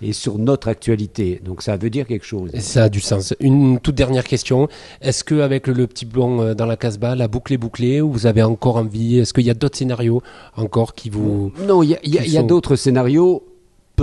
et 0.00 0.12
sur 0.12 0.38
notre 0.38 0.68
actualité. 0.68 1.40
Donc 1.44 1.62
ça 1.62 1.76
veut 1.76 1.90
dire 1.90 2.06
quelque 2.06 2.24
chose. 2.24 2.50
Et 2.54 2.60
ça 2.60 2.84
a 2.84 2.88
du 2.88 3.00
sens. 3.00 3.34
Une 3.38 3.78
toute 3.78 3.94
dernière 3.94 4.24
question. 4.24 4.68
Est-ce 5.00 5.24
qu'avec 5.24 5.66
le, 5.66 5.74
le 5.74 5.86
petit 5.86 6.06
blond 6.06 6.40
euh, 6.40 6.54
dans 6.54 6.66
la 6.66 6.76
Casbah, 6.76 7.14
la 7.14 7.28
boucle 7.28 7.52
est 7.52 7.58
bouclée 7.58 8.00
ou 8.00 8.10
vous 8.10 8.26
avez 8.26 8.42
encore 8.42 8.76
envie? 8.76 9.18
Est-ce 9.18 9.32
qu'il 9.32 9.44
y 9.44 9.50
a 9.50 9.54
d'autres 9.54 9.76
scénarios 9.76 10.22
encore 10.56 10.94
qui 10.94 11.10
vous... 11.10 11.52
Non, 11.66 11.82
il 11.82 11.98
y 12.02 12.38
a 12.38 12.42
d'autres 12.42 12.76
scénarios 12.76 13.44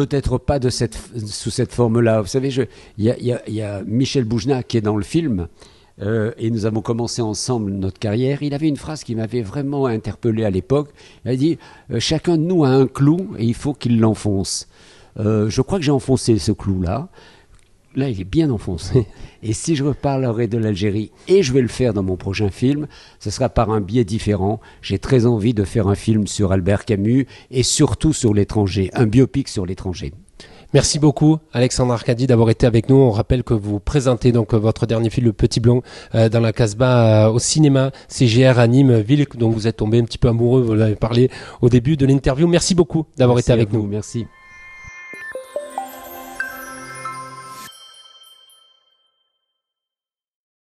peut-être 0.06 0.38
pas 0.38 0.60
de 0.60 0.70
cette, 0.70 0.98
sous 1.28 1.52
cette 1.52 1.74
forme-là. 1.74 2.22
Vous 2.22 2.28
savez, 2.28 2.50
il 2.98 3.06
y, 3.06 3.62
a, 3.62 3.84
Michel 3.86 4.24
Boujna 4.24 4.64
qui 4.64 4.78
est 4.78 4.82
dans 4.82 4.96
le 4.96 5.04
film. 5.04 5.48
Euh, 6.02 6.32
et 6.38 6.50
nous 6.50 6.66
avons 6.66 6.82
commencé 6.82 7.22
ensemble 7.22 7.72
notre 7.72 8.00
carrière. 8.00 8.42
Il 8.42 8.54
avait 8.54 8.70
une 8.70 8.78
phrase 8.78 9.04
qui 9.04 9.14
m'avait 9.16 9.42
vraiment 9.42 9.88
interpellé 9.88 10.46
à 10.46 10.50
l'époque. 10.50 10.92
Il 11.26 11.32
a 11.32 11.36
dit 11.36 11.58
euh, 11.92 12.00
Chacun 12.00 12.38
de 12.38 12.44
nous 12.44 12.64
a 12.64 12.70
un 12.70 12.88
clou 12.88 13.36
et 13.38 13.44
il 13.44 13.54
faut 13.54 13.74
qu'il 13.74 14.00
l'enfonce. 14.00 14.70
Euh, 15.20 15.50
je 15.50 15.62
crois 15.62 15.80
que 15.80 15.84
j'ai 15.84 15.92
enfoncé 15.92 16.38
ce 16.38 16.54
clou-là. 16.54 17.10
Là, 17.96 18.10
il 18.10 18.22
est 18.22 18.26
bien 18.26 18.52
enfoncé. 18.52 19.08
Et 19.44 19.54
si 19.54 19.76
je 19.76 19.84
reparlerai 19.84 20.48
de 20.48 20.58
l'Algérie, 20.58 21.12
et 21.28 21.44
je 21.44 21.54
vais 21.54 21.62
le 21.62 21.68
faire 21.68 21.94
dans 21.94 22.04
mon 22.04 22.18
prochain 22.18 22.50
film, 22.50 22.88
ce 23.20 23.30
sera 23.30 23.50
par 23.50 23.72
un 23.72 23.82
biais 23.82 24.04
différent. 24.04 24.60
J'ai 24.82 25.00
très 25.00 25.26
envie 25.26 25.54
de 25.54 25.64
faire 25.64 25.88
un 25.88 25.96
film 25.96 26.28
sur 26.28 26.52
Albert 26.52 26.86
Camus 26.86 27.26
et 27.50 27.64
surtout 27.64 28.14
sur 28.14 28.34
l'étranger, 28.34 28.90
un 28.94 29.06
biopic 29.06 29.48
sur 29.48 29.66
l'étranger. 29.66 30.14
Merci 30.72 31.00
beaucoup, 31.00 31.38
Alexandre 31.52 31.94
Arcadi, 31.94 32.28
d'avoir 32.28 32.52
été 32.52 32.68
avec 32.68 32.90
nous. 32.90 32.98
On 32.98 33.10
rappelle 33.10 33.44
que 33.44 33.56
vous 33.56 33.80
présentez 33.80 34.32
donc 34.32 34.54
votre 34.54 34.86
dernier 34.86 35.10
film, 35.10 35.26
Le 35.26 35.34
Petit 35.34 35.60
Blond, 35.60 35.82
euh, 36.14 36.30
dans 36.30 36.42
la 36.42 36.54
Casbah 36.54 37.26
euh, 37.26 37.32
au 37.32 37.40
cinéma 37.40 37.92
CGR 38.08 38.60
à 38.60 38.68
Nîmes, 38.68 39.00
ville 39.00 39.26
dont 39.36 39.50
vous 39.50 39.66
êtes 39.66 39.78
tombé 39.78 39.98
un 39.98 40.04
petit 40.04 40.20
peu 40.20 40.28
amoureux. 40.28 40.62
Vous 40.62 40.76
l'avez 40.76 40.96
parlé 40.96 41.32
au 41.62 41.70
début 41.70 41.98
de 41.98 42.06
l'interview. 42.06 42.48
Merci 42.48 42.76
beaucoup 42.76 43.06
d'avoir 43.18 43.40
été 43.40 43.52
avec 43.52 43.74
nous. 43.74 43.88
Merci. 43.88 44.28